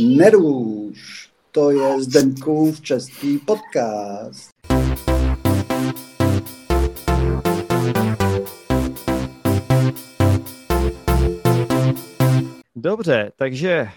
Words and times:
Neruš, 0.00 1.30
to 1.52 1.70
je 1.70 2.02
Zdenkův 2.02 2.80
český 2.80 3.38
podcast. 3.38 4.50
Dobře, 12.76 13.32
takže 13.36 13.70
eh, 13.70 13.90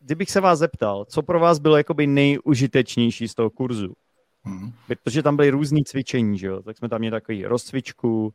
kdybych 0.00 0.30
se 0.30 0.40
vás 0.40 0.58
zeptal, 0.58 1.04
co 1.04 1.22
pro 1.22 1.40
vás 1.40 1.58
bylo 1.58 1.76
jakoby 1.76 2.06
nejužitečnější 2.06 3.28
z 3.28 3.34
toho 3.34 3.50
kurzu? 3.50 3.92
Hmm. 4.44 4.72
Protože 4.86 5.22
tam 5.22 5.36
byly 5.36 5.50
různé 5.50 5.80
cvičení, 5.86 6.38
že 6.38 6.46
jo? 6.46 6.62
tak 6.62 6.76
jsme 6.78 6.88
tam 6.88 6.98
měli 6.98 7.10
takový 7.10 7.46
rozcvičku, 7.46 8.32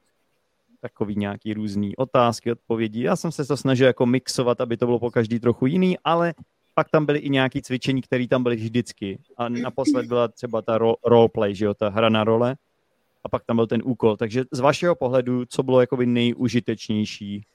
takový 0.83 1.15
nějaký 1.15 1.53
různý 1.53 1.95
otázky, 1.95 2.51
odpovědi. 2.51 3.03
Já 3.03 3.15
jsem 3.15 3.31
se 3.31 3.45
to 3.45 3.57
snažil 3.57 3.87
jako 3.87 4.05
mixovat, 4.05 4.61
aby 4.61 4.77
to 4.77 4.85
bylo 4.85 4.99
po 4.99 5.11
každý 5.11 5.39
trochu 5.39 5.65
jiný, 5.65 5.97
ale 6.03 6.33
pak 6.75 6.89
tam 6.89 7.05
byly 7.05 7.19
i 7.19 7.29
nějaké 7.29 7.61
cvičení, 7.61 8.01
které 8.01 8.27
tam 8.27 8.43
byly 8.43 8.55
vždycky. 8.55 9.19
A 9.37 9.49
naposled 9.49 10.05
byla 10.05 10.27
třeba 10.27 10.61
ta 10.61 10.77
ro- 10.77 10.95
roleplay, 11.05 11.55
že 11.55 11.65
jo, 11.65 11.73
ta 11.73 11.89
hra 11.89 12.09
na 12.09 12.23
role. 12.23 12.55
A 13.23 13.29
pak 13.29 13.45
tam 13.45 13.55
byl 13.55 13.67
ten 13.67 13.81
úkol. 13.85 14.17
Takže 14.17 14.43
z 14.51 14.59
vašeho 14.59 14.95
pohledu, 14.95 15.45
co 15.45 15.63
bylo 15.63 15.81
jakoby 15.81 16.05
nejužitečnější? 16.05 17.45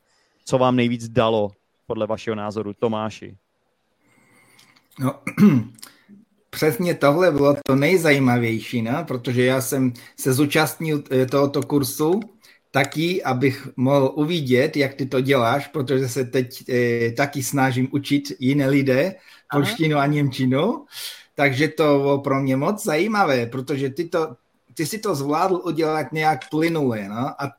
Co 0.44 0.58
vám 0.58 0.76
nejvíc 0.76 1.08
dalo, 1.08 1.50
podle 1.86 2.06
vašeho 2.06 2.34
názoru, 2.34 2.72
Tomáši? 2.72 3.36
No, 4.98 5.20
přesně 6.50 6.94
tohle 6.94 7.32
bylo 7.32 7.56
to 7.66 7.76
nejzajímavější, 7.76 8.82
ne? 8.82 9.04
protože 9.08 9.44
já 9.44 9.60
jsem 9.60 9.92
se 10.16 10.32
zúčastnil 10.32 11.02
eh, 11.10 11.26
tohoto 11.26 11.62
kursu 11.62 12.20
taky, 12.70 13.22
abych 13.22 13.68
mohl 13.76 14.12
uvidět, 14.14 14.76
jak 14.76 14.94
ty 14.94 15.06
to 15.06 15.20
děláš, 15.20 15.68
protože 15.68 16.08
se 16.08 16.24
teď 16.24 16.68
eh, 16.68 17.12
taky 17.12 17.42
snažím 17.42 17.88
učit 17.90 18.32
jiné 18.38 18.68
lidé 18.68 19.14
polštinu 19.52 19.98
a 19.98 20.06
němčinu, 20.06 20.84
takže 21.34 21.68
to 21.68 21.98
bylo 21.98 22.18
pro 22.18 22.42
mě 22.42 22.56
moc 22.56 22.84
zajímavé, 22.84 23.46
protože 23.46 23.90
ty, 23.90 24.08
to, 24.08 24.36
ty 24.74 24.86
si 24.86 24.98
to 24.98 25.14
zvládl 25.14 25.62
udělat 25.64 26.12
nějak 26.12 26.50
plynule, 26.50 27.08
no? 27.08 27.42
a 27.42 27.52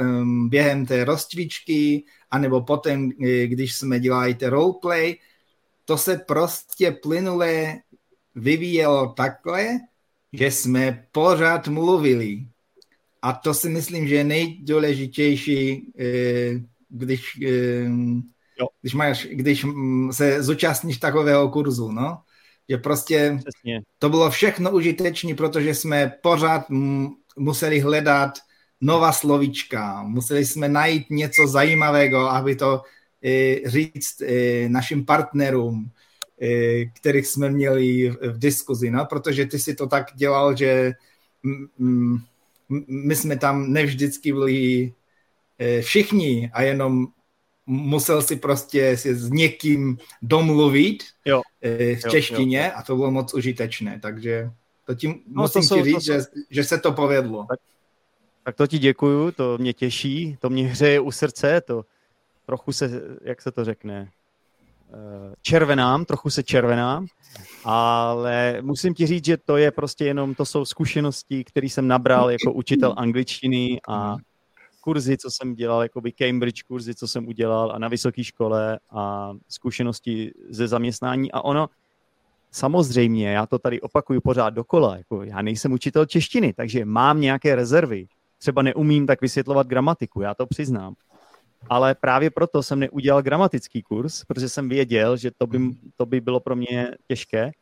um, 0.00 0.48
během 0.48 0.86
té 0.86 1.04
rozcvičky, 1.04 2.04
anebo 2.30 2.60
potom, 2.60 3.10
eh, 3.24 3.46
když 3.46 3.74
jsme 3.74 4.00
dělali 4.00 4.34
té 4.34 4.50
roleplay, 4.50 5.16
to 5.84 5.98
se 5.98 6.16
prostě 6.16 6.90
plynule 6.90 7.80
vyvíjelo 8.34 9.12
takhle, 9.12 9.78
že 10.32 10.50
jsme 10.50 11.06
pořád 11.12 11.68
mluvili. 11.68 12.46
A 13.24 13.32
to 13.32 13.54
si 13.54 13.68
myslím, 13.68 14.08
že 14.08 14.14
je 14.14 14.24
nejdůležitější, 14.24 15.92
eh, 15.98 16.60
když, 16.88 17.40
eh, 17.46 17.88
když, 18.82 18.94
máš, 18.94 19.26
když 19.32 19.66
se 20.10 20.42
zúčastníš 20.42 20.98
takového 20.98 21.48
kurzu, 21.48 21.92
no? 21.92 22.20
Že 22.68 22.76
prostě 22.76 23.38
Přesně. 23.40 23.80
to 23.98 24.08
bylo 24.08 24.30
všechno 24.30 24.70
užitečné, 24.70 25.34
protože 25.34 25.74
jsme 25.74 26.12
pořád 26.22 26.66
museli 27.36 27.80
hledat 27.80 28.38
nová 28.80 29.12
slovíčka, 29.12 30.02
museli 30.02 30.44
jsme 30.44 30.68
najít 30.68 31.10
něco 31.10 31.46
zajímavého, 31.46 32.28
aby 32.30 32.56
to 32.56 32.82
eh, 33.24 33.56
říct 33.64 34.22
našim 34.68 35.04
partnerům, 35.04 35.90
kterých 36.92 37.26
jsme 37.26 37.50
měli 37.50 38.10
v 38.10 38.38
diskuzi, 38.38 38.90
no? 38.90 39.06
protože 39.06 39.46
ty 39.46 39.58
si 39.58 39.74
to 39.74 39.86
tak 39.86 40.12
dělal, 40.14 40.56
že 40.56 40.92
my 42.88 43.16
jsme 43.16 43.38
tam 43.38 43.72
nevždycky 43.72 44.32
byli 44.32 44.92
eh, 45.58 45.82
všichni 45.82 46.50
a 46.52 46.62
jenom 46.62 47.06
musel 47.66 48.22
si 48.22 48.36
prostě 48.36 48.96
si 48.96 49.14
s 49.14 49.30
někým 49.30 49.98
domluvit 50.22 51.02
jo. 51.24 51.42
Eh, 51.62 51.96
v 51.96 52.10
češtině 52.10 52.58
jo, 52.58 52.64
jo. 52.64 52.72
a 52.76 52.82
to 52.82 52.96
bylo 52.96 53.10
moc 53.10 53.34
užitečné, 53.34 54.00
takže 54.02 54.50
to 54.86 54.94
tím 54.94 55.22
no, 55.26 55.42
musím 55.42 55.62
to 55.62 55.68
jsou, 55.68 55.76
ti 55.76 55.84
říct, 55.84 55.94
to 55.94 56.00
že, 56.00 56.20
že 56.50 56.64
se 56.64 56.78
to 56.78 56.92
povedlo. 56.92 57.46
Tak, 57.48 57.58
tak 58.42 58.56
to 58.56 58.66
ti 58.66 58.78
děkuju, 58.78 59.30
to 59.30 59.58
mě 59.58 59.72
těší, 59.72 60.36
to 60.40 60.50
mě 60.50 60.66
hřeje 60.66 61.00
u 61.00 61.10
srdce, 61.10 61.60
to 61.60 61.84
trochu 62.46 62.72
se, 62.72 62.90
jak 63.22 63.42
se 63.42 63.52
to 63.52 63.64
řekne, 63.64 64.10
červenám, 65.42 66.04
trochu 66.04 66.30
se 66.30 66.42
červenám, 66.42 67.06
ale 67.64 68.58
musím 68.62 68.94
ti 68.94 69.06
říct, 69.06 69.24
že 69.24 69.36
to 69.36 69.56
je 69.56 69.70
prostě 69.70 70.04
jenom, 70.04 70.34
to 70.34 70.44
jsou 70.44 70.64
zkušenosti, 70.64 71.44
které 71.44 71.66
jsem 71.66 71.88
nabral 71.88 72.30
jako 72.30 72.52
učitel 72.52 72.94
angličtiny 72.96 73.80
a 73.88 74.16
kurzy, 74.80 75.16
co 75.16 75.30
jsem 75.30 75.54
dělal, 75.54 75.82
jako 75.82 76.00
by 76.00 76.12
Cambridge 76.12 76.62
kurzy, 76.62 76.94
co 76.94 77.08
jsem 77.08 77.28
udělal 77.28 77.72
a 77.72 77.78
na 77.78 77.88
vysoké 77.88 78.24
škole 78.24 78.78
a 78.90 79.32
zkušenosti 79.48 80.32
ze 80.48 80.68
zaměstnání 80.68 81.32
a 81.32 81.40
ono, 81.40 81.68
samozřejmě, 82.50 83.32
já 83.32 83.46
to 83.46 83.58
tady 83.58 83.80
opakuju 83.80 84.20
pořád 84.20 84.50
dokola, 84.50 84.96
jako 84.96 85.22
já 85.22 85.42
nejsem 85.42 85.72
učitel 85.72 86.06
češtiny, 86.06 86.52
takže 86.52 86.84
mám 86.84 87.20
nějaké 87.20 87.54
rezervy. 87.54 88.06
Třeba 88.38 88.62
neumím 88.62 89.06
tak 89.06 89.20
vysvětlovat 89.20 89.66
gramatiku, 89.66 90.20
já 90.20 90.34
to 90.34 90.46
přiznám 90.46 90.94
ale 91.68 91.94
právě 91.94 92.30
proto 92.30 92.62
jsem 92.62 92.80
neudělal 92.80 93.22
gramatický 93.22 93.82
kurz, 93.82 94.24
protože 94.24 94.48
jsem 94.48 94.68
věděl, 94.68 95.16
že 95.16 95.30
to 95.38 95.46
by, 95.46 95.60
to 95.96 96.06
by 96.06 96.20
bylo 96.20 96.40
pro 96.40 96.56
mě 96.56 96.90
těžké, 97.08 97.52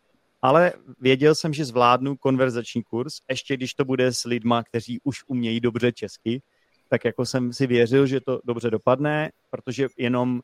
ale 0.42 0.72
věděl 1.00 1.34
jsem, 1.34 1.54
že 1.54 1.64
zvládnu 1.64 2.16
konverzační 2.16 2.82
kurz, 2.82 3.20
ještě 3.30 3.56
když 3.56 3.74
to 3.74 3.84
bude 3.84 4.12
s 4.12 4.24
lidma, 4.24 4.62
kteří 4.62 5.00
už 5.04 5.24
umějí 5.26 5.60
dobře 5.60 5.92
česky, 5.92 6.42
tak 6.88 7.04
jako 7.04 7.26
jsem 7.26 7.52
si 7.52 7.66
věřil, 7.66 8.06
že 8.06 8.20
to 8.20 8.40
dobře 8.44 8.70
dopadne, 8.70 9.30
protože 9.50 9.88
jenom 9.98 10.40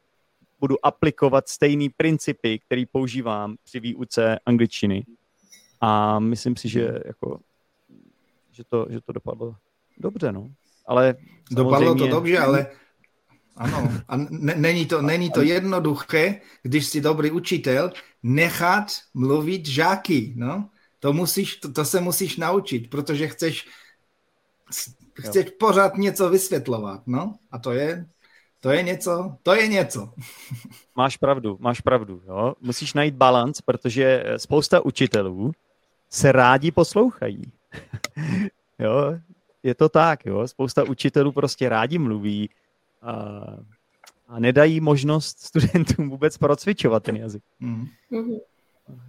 budu 0.60 0.86
aplikovat 0.86 1.48
stejný 1.48 1.88
principy, 1.88 2.58
který 2.58 2.86
používám 2.86 3.56
při 3.64 3.80
výuce 3.80 4.38
angličtiny. 4.46 5.04
A 5.80 6.18
myslím 6.18 6.56
si, 6.56 6.68
že, 6.68 6.98
jako, 7.04 7.40
že, 8.52 8.64
to, 8.64 8.86
že 8.90 9.00
to 9.00 9.12
dopadlo 9.12 9.54
dobře, 9.98 10.32
no. 10.32 10.48
Ale 10.86 11.14
Dopadlo 11.50 11.94
to 11.94 12.06
dobře, 12.06 12.38
ale 12.38 12.66
ano, 13.58 13.92
a 14.08 14.16
není 14.56 14.86
to, 14.86 15.02
není 15.02 15.30
to 15.30 15.42
jednoduché, 15.42 16.40
když 16.62 16.86
jsi 16.86 17.00
dobrý 17.00 17.30
učitel, 17.30 17.92
nechat 18.22 18.92
mluvit 19.14 19.66
žáky, 19.66 20.34
no. 20.36 20.68
To, 21.00 21.12
musíš, 21.12 21.56
to, 21.56 21.72
to 21.72 21.84
se 21.84 22.00
musíš 22.00 22.36
naučit, 22.36 22.90
protože 22.90 23.28
chceš, 23.28 23.68
chceš 25.20 25.46
jo. 25.46 25.52
pořád 25.58 25.96
něco 25.96 26.30
vysvětlovat, 26.30 27.02
no. 27.06 27.34
A 27.50 27.58
to 27.58 27.72
je, 27.72 28.06
to 28.60 28.70
je 28.70 28.82
něco, 28.82 29.36
to 29.42 29.54
je 29.54 29.68
něco. 29.68 30.12
Máš 30.96 31.16
pravdu, 31.16 31.56
máš 31.60 31.80
pravdu, 31.80 32.22
jo. 32.28 32.54
Musíš 32.60 32.94
najít 32.94 33.14
balans, 33.14 33.60
protože 33.60 34.24
spousta 34.36 34.84
učitelů 34.84 35.52
se 36.10 36.32
rádi 36.32 36.70
poslouchají. 36.70 37.42
jo, 38.78 39.18
je 39.62 39.74
to 39.74 39.88
tak, 39.88 40.26
jo. 40.26 40.48
Spousta 40.48 40.84
učitelů 40.84 41.32
prostě 41.32 41.68
rádi 41.68 41.98
mluví, 41.98 42.50
a, 43.02 43.42
a 44.28 44.40
nedají 44.40 44.80
možnost 44.80 45.38
studentům 45.40 46.10
vůbec 46.10 46.38
procvičovat 46.38 47.02
ten 47.02 47.16
jazyk. 47.16 47.42
Mm-hmm. 47.62 48.40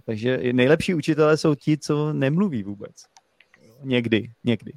Takže 0.04 0.52
nejlepší 0.52 0.94
učitelé 0.94 1.36
jsou 1.36 1.54
ti, 1.54 1.78
co 1.78 2.12
nemluví 2.12 2.62
vůbec. 2.62 3.04
Někdy, 3.82 4.30
někdy. 4.44 4.72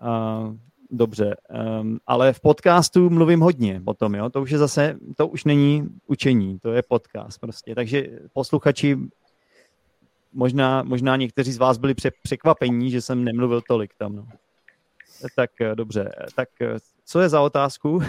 A, 0.00 0.54
dobře, 0.90 1.36
um, 1.80 1.98
ale 2.06 2.32
v 2.32 2.40
podcastu 2.40 3.10
mluvím 3.10 3.40
hodně 3.40 3.82
o 3.84 3.94
tom, 3.94 4.14
jo? 4.14 4.30
To 4.30 4.42
už 4.42 4.50
je 4.50 4.58
zase, 4.58 4.96
to 5.16 5.28
už 5.28 5.44
není 5.44 5.88
učení, 6.06 6.58
to 6.58 6.72
je 6.72 6.82
podcast 6.82 7.40
prostě. 7.40 7.74
Takže 7.74 8.06
posluchači, 8.32 8.98
možná, 10.32 10.82
možná 10.82 11.16
někteří 11.16 11.52
z 11.52 11.58
vás 11.58 11.78
byli 11.78 11.94
překvapení, 12.22 12.90
že 12.90 13.00
jsem 13.00 13.24
nemluvil 13.24 13.60
tolik 13.60 13.94
tam, 13.94 14.16
no. 14.16 14.26
Tak 15.36 15.50
dobře, 15.74 16.12
tak 16.34 16.48
co 17.12 17.20
je 17.20 17.28
za 17.28 17.40
otázku? 17.40 18.02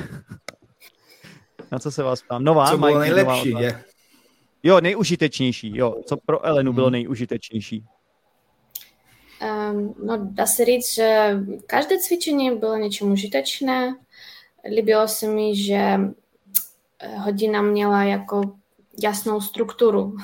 Na 1.72 1.80
co 1.80 1.92
se 1.92 2.04
vás 2.04 2.22
ptám? 2.22 2.44
Nová? 2.44 2.72
Co 2.72 2.78
bylo 2.78 3.00
nejlepší, 3.00 3.50
je? 3.50 3.84
Jo, 4.64 4.82
nejužitečnější, 4.82 5.78
jo. 5.78 5.96
Co 6.06 6.18
pro 6.18 6.46
Elenu 6.46 6.74
bylo 6.74 6.86
hmm. 6.86 6.92
nejužitečnější? 6.92 7.86
Um, 9.72 9.96
no, 10.06 10.18
dá 10.32 10.46
se 10.46 10.66
říct, 10.66 10.94
že 10.94 11.38
každé 11.68 12.00
cvičení 12.00 12.58
bylo 12.58 12.78
něčím 12.78 13.12
užitečné. 13.12 13.96
Líbilo 14.76 15.08
se 15.08 15.28
mi, 15.28 15.56
že 15.56 16.00
eh, 17.00 17.18
hodina 17.18 17.62
měla 17.62 18.04
jako 18.04 18.42
jasnou 19.04 19.42
strukturu. 19.42 20.18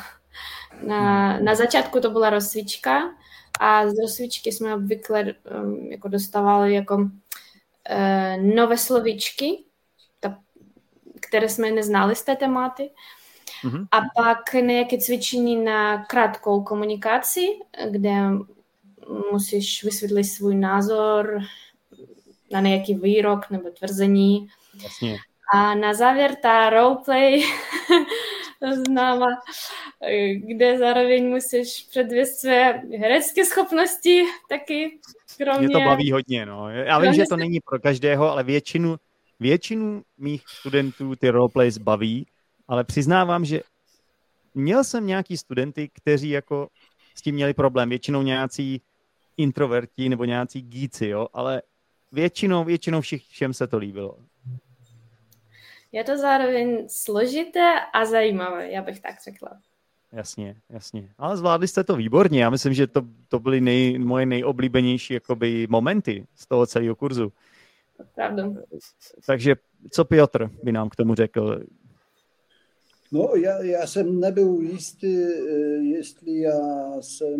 Na, 0.88 1.40
na 1.40 1.56
začátku 1.56 2.00
to 2.00 2.10
byla 2.10 2.30
rozcvička 2.30 3.02
a 3.60 3.90
z 3.90 3.94
rozcvičky 4.02 4.52
jsme 4.52 4.76
obvykle 4.76 5.34
um, 5.64 5.92
jako 5.92 6.08
dostávali 6.08 6.74
jako 6.74 7.10
nové 8.42 8.78
slovíčky, 8.78 9.64
které 11.20 11.50
jsme 11.50 11.72
neznali 11.72 12.16
z 12.16 12.24
té 12.24 12.36
tématy. 12.36 12.90
Mm-hmm. 13.64 13.88
A 13.92 14.02
pak 14.24 14.54
nějaké 14.54 14.98
cvičení 14.98 15.56
na 15.64 16.06
krátkou 16.06 16.64
komunikaci, 16.64 17.48
kde 17.90 18.14
musíš 19.32 19.84
vysvětlit 19.84 20.24
svůj 20.24 20.56
názor 20.56 21.40
na 22.52 22.60
nějaký 22.60 22.96
výrok 22.96 23.50
nebo 23.50 23.70
tvrzení. 23.70 24.48
Jasně. 24.84 25.18
A 25.54 25.76
na 25.76 25.94
závěr 25.94 26.36
ta 26.36 26.70
roleplay 26.70 27.44
známa, 28.62 29.28
kde 30.48 30.78
zároveň 30.78 31.30
musíš 31.30 31.88
předvěst 31.90 32.40
své 32.40 32.74
herecké 33.00 33.46
schopnosti 33.46 34.24
taky. 34.50 35.00
Kromě... 35.38 35.68
Mě 35.68 35.70
to 35.70 35.80
baví 35.80 36.12
hodně, 36.12 36.46
no. 36.46 36.70
Já 36.70 37.00
vím, 37.00 37.14
že 37.14 37.24
to 37.30 37.38
není 37.38 37.60
pro 37.60 37.80
každého, 37.80 38.32
ale 38.32 38.44
většinu, 38.44 38.98
většinu 39.40 40.04
mých 40.18 40.44
studentů 40.48 41.16
ty 41.16 41.30
roleplays 41.30 41.78
baví, 41.78 42.28
ale 42.68 42.84
přiznávám, 42.84 43.46
že 43.46 43.62
měl 44.56 44.84
jsem 44.84 45.08
nějaký 45.08 45.38
studenty, 45.38 45.90
kteří 45.94 46.30
jako 46.30 46.68
s 47.16 47.22
tím 47.22 47.36
měli 47.36 47.54
problém. 47.54 47.90
Většinou 47.90 48.22
nějací 48.22 48.82
introverti 49.38 50.10
nebo 50.10 50.26
nějací 50.26 50.62
gíci, 50.62 51.08
jo, 51.08 51.28
ale 51.34 51.62
většinou, 52.12 52.64
většinou 52.64 53.02
všich, 53.02 53.24
všem 53.24 53.54
se 53.54 53.68
to 53.68 53.78
líbilo. 53.78 54.18
Je 55.92 56.04
to 56.04 56.18
zároveň 56.18 56.90
složité 56.90 57.74
a 57.94 58.06
zajímavé, 58.06 58.72
já 58.72 58.82
bych 58.82 59.02
tak 59.02 59.16
řekla. 59.24 59.60
Jasně, 60.12 60.56
jasně. 60.70 61.10
Ale 61.18 61.38
zvládli 61.38 61.68
jste 61.68 61.84
to 61.84 61.96
výborně. 61.96 62.44
Já 62.44 62.50
myslím, 62.50 62.74
že 62.74 62.88
to, 62.88 63.02
to 63.28 63.40
byly 63.40 63.62
nej, 63.62 64.00
moje 64.00 64.26
nejoblíbenější 64.26 65.14
jakoby, 65.14 65.68
momenty 65.70 66.28
z 66.36 66.48
toho 66.48 66.68
celého 66.68 66.96
kurzu. 66.96 67.34
Pravda. 68.16 68.54
Takže 69.26 69.56
co 69.92 70.06
Piotr 70.06 70.50
by 70.64 70.72
nám 70.72 70.90
k 70.90 70.96
tomu 70.96 71.16
řekl? 71.16 71.64
No, 73.12 73.32
já, 73.36 73.64
já 73.64 73.88
jsem 73.88 74.20
nebyl 74.20 74.60
jistý, 74.62 75.16
jestli 75.82 76.40
já 76.40 76.92
jsem 77.02 77.40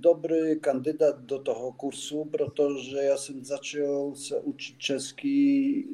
dobrý 0.00 0.60
kandidát 0.60 1.20
do 1.20 1.38
toho 1.38 1.72
kursu, 1.72 2.24
protože 2.24 2.96
já 2.96 3.16
jsem 3.16 3.44
začal 3.44 4.14
se 4.14 4.40
učit 4.40 4.78
český 4.78 5.84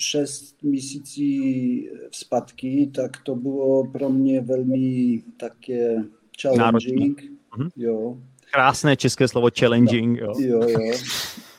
6 0.00 0.62
měsící 0.62 1.88
zpátky, 2.10 2.90
tak 2.94 3.10
to 3.24 3.34
bylo 3.34 3.86
pro 3.86 4.10
mě 4.10 4.40
velmi 4.40 5.22
také 5.36 6.04
challenging. 6.42 7.22
Mhm. 7.58 7.68
Jo. 7.76 8.18
Krásné 8.52 8.96
české 8.96 9.28
slovo 9.28 9.48
challenging. 9.58 10.18
Jo, 10.18 10.32
jo. 10.38 10.68
jo. 10.68 10.92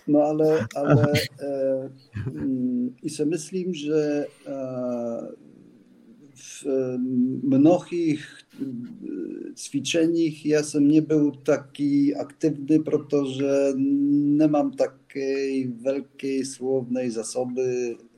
No 0.08 0.20
ale, 0.22 0.68
ale 0.76 1.06
eh, 1.42 1.90
i 3.04 3.10
se 3.10 3.26
myslím, 3.26 3.74
že 3.74 4.26
eh, 4.48 5.28
v 6.36 6.98
mnohých 7.44 8.28
cvičeních 9.56 10.46
já 10.46 10.64
jsem 10.64 10.88
nebyl 10.88 11.32
taky 11.32 12.16
aktivní, 12.16 12.80
protože 12.80 13.50
nemám 14.38 14.72
také 14.72 15.68
velké 15.68 16.46
slovné 16.46 17.12
zasoby 17.12 17.96
i 17.96 17.96
tak, 17.96 18.00
e, 18.00 18.11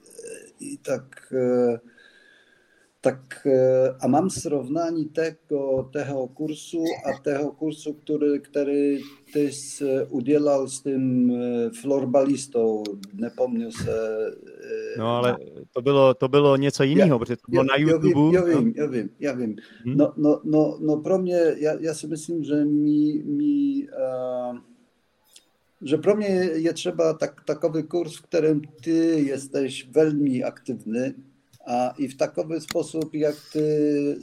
tak 3.04 3.48
e, 3.48 3.90
a 4.00 4.08
mám 4.08 4.30
srovnání 4.30 5.06
tego, 5.06 5.90
toho 5.94 6.28
kursu 6.28 6.84
a 7.06 7.20
toho 7.24 7.52
kursu, 7.52 7.94
který, 7.94 8.40
který 8.42 8.98
ty 9.34 9.52
jsi 9.52 10.06
udělal 10.10 10.68
s 10.68 10.82
tím 10.82 11.32
e, 11.32 11.70
florbalistou, 11.82 12.84
nepomněl 13.14 13.72
se. 13.72 14.18
No 14.98 15.08
ale 15.08 15.38
to 15.72 15.82
bylo, 15.82 16.14
to 16.14 16.28
bylo 16.28 16.58
něco 16.58 16.84
jiného, 16.84 17.20
protože 17.20 17.36
to 17.36 17.52
bylo 17.52 17.64
já, 17.64 17.68
na 17.68 17.76
YouTube. 17.76 18.38
Já 18.38 18.44
vím, 18.44 18.74
já 18.76 18.86
vím, 18.86 19.10
já 19.20 19.34
vím. 19.34 19.56
Hmm. 19.86 19.98
No, 19.98 20.14
no, 20.18 20.42
no, 20.44 20.78
no 20.82 20.98
pro 20.98 21.18
mě, 21.18 21.40
já, 21.58 21.74
já 21.80 21.94
si 21.94 22.08
myslím, 22.08 22.44
že 22.44 22.66
mi, 22.66 23.24
mi 23.26 23.88
uh, 23.88 24.58
że 25.84 25.98
pro 25.98 26.16
mnie 26.16 26.30
je 26.56 26.74
trzeba 26.74 27.14
tak, 27.14 27.44
takowy 27.46 27.84
kurs, 27.84 28.18
w 28.18 28.22
którym 28.22 28.62
ty 28.82 29.24
jesteś 29.24 29.88
veľmi 29.92 30.44
aktywny 30.44 31.14
a 31.66 31.94
i 31.98 32.08
w 32.08 32.18
takowy 32.18 32.62
sposób, 32.62 33.14
jak 33.14 33.36
ty 33.52 33.66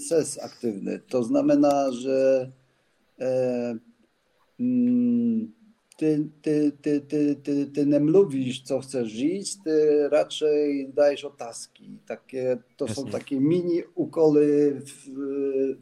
ses 0.09 0.39
aktywny. 0.39 1.01
To 1.09 1.25
znamená, 1.25 1.93
że 1.93 2.51
e, 3.21 3.75
mm, 4.61 5.53
ty, 6.01 6.29
ty, 6.43 6.73
ty, 6.83 7.01
ty, 7.01 7.37
ty, 7.43 7.67
ty 7.67 7.87
nie 7.87 8.01
mówisz, 8.01 8.63
co 8.63 8.81
chcesz 8.81 9.09
żyć, 9.09 9.63
ty 9.65 10.09
raczej 10.09 10.93
dajesz 10.95 11.25
otaski. 11.25 11.99
Takie, 12.07 12.59
to 12.77 12.87
Jasne. 12.87 13.05
są 13.05 13.11
takie 13.11 13.41
mini 13.41 13.83
ukoly 13.95 14.81
w, 14.81 15.09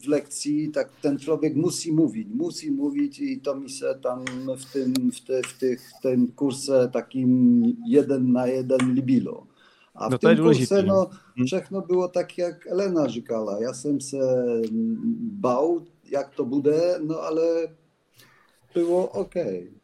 w, 0.03 0.09
lekcji. 0.09 0.71
Tak 0.71 0.91
ten 1.03 1.19
człowiek 1.19 1.57
musi 1.57 1.93
mówić, 1.93 2.29
musi 2.35 2.71
mówić 2.71 3.21
i 3.21 3.41
to 3.41 3.55
mi 3.55 3.71
się 3.71 3.87
tam 4.03 4.25
w 4.59 4.73
tym, 4.73 4.95
w, 5.13 5.21
te, 5.21 5.43
w 5.43 5.59
tych, 5.59 5.91
tym 6.03 6.33
kursie 6.33 6.89
takim 6.93 7.63
jeden 7.87 8.33
na 8.33 8.47
jeden 8.47 8.95
libilo. 8.95 9.47
A 9.95 10.09
w 10.09 10.11
no 10.13 10.19
tym 10.19 10.37
kursie 10.37 10.83
no, 10.83 11.11
všechno 11.47 11.83
było 11.83 12.09
tak, 12.09 12.39
jak 12.39 12.67
Elena 12.67 13.09
rzekała. 13.09 13.61
Ja 13.61 13.75
sam 13.75 14.01
się 14.01 14.23
bał, 15.41 15.85
jak 16.11 16.35
to 16.35 16.45
bude, 16.45 17.01
no 17.05 17.21
ale 17.21 17.69
było 18.75 19.13
ok. 19.13 19.35
Tak 19.35 19.78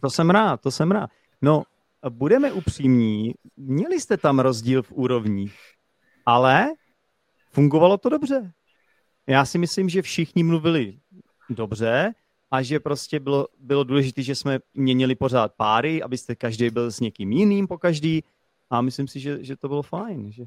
to 0.00 0.10
jsem 0.10 0.30
rád, 0.30 0.60
to 0.60 0.70
jsem 0.70 0.90
rád. 0.90 1.10
No, 1.42 1.62
budeme 2.08 2.52
upřímní, 2.52 3.34
měli 3.56 4.00
jste 4.00 4.16
tam 4.16 4.38
rozdíl 4.38 4.82
v 4.82 4.92
úrovních, 4.92 5.54
ale 6.26 6.68
fungovalo 7.50 7.98
to 7.98 8.08
dobře. 8.08 8.52
Já 9.26 9.44
si 9.44 9.58
myslím, 9.58 9.88
že 9.88 10.02
všichni 10.02 10.42
mluvili 10.42 10.98
dobře 11.50 12.12
a 12.50 12.62
že 12.62 12.80
prostě 12.80 13.20
bylo, 13.20 13.46
bylo 13.58 13.84
důležité, 13.84 14.22
že 14.22 14.34
jsme 14.34 14.58
měnili 14.74 15.14
pořád 15.14 15.54
páry, 15.54 16.02
abyste 16.02 16.34
každý 16.34 16.70
byl 16.70 16.90
s 16.90 17.00
někým 17.00 17.32
jiným 17.32 17.66
po 17.66 17.78
každý 17.78 18.24
a 18.70 18.80
myslím 18.80 19.08
si, 19.08 19.20
že, 19.20 19.44
že 19.44 19.56
to 19.56 19.68
bylo 19.68 19.82
fajn. 19.82 20.32
Že, 20.32 20.44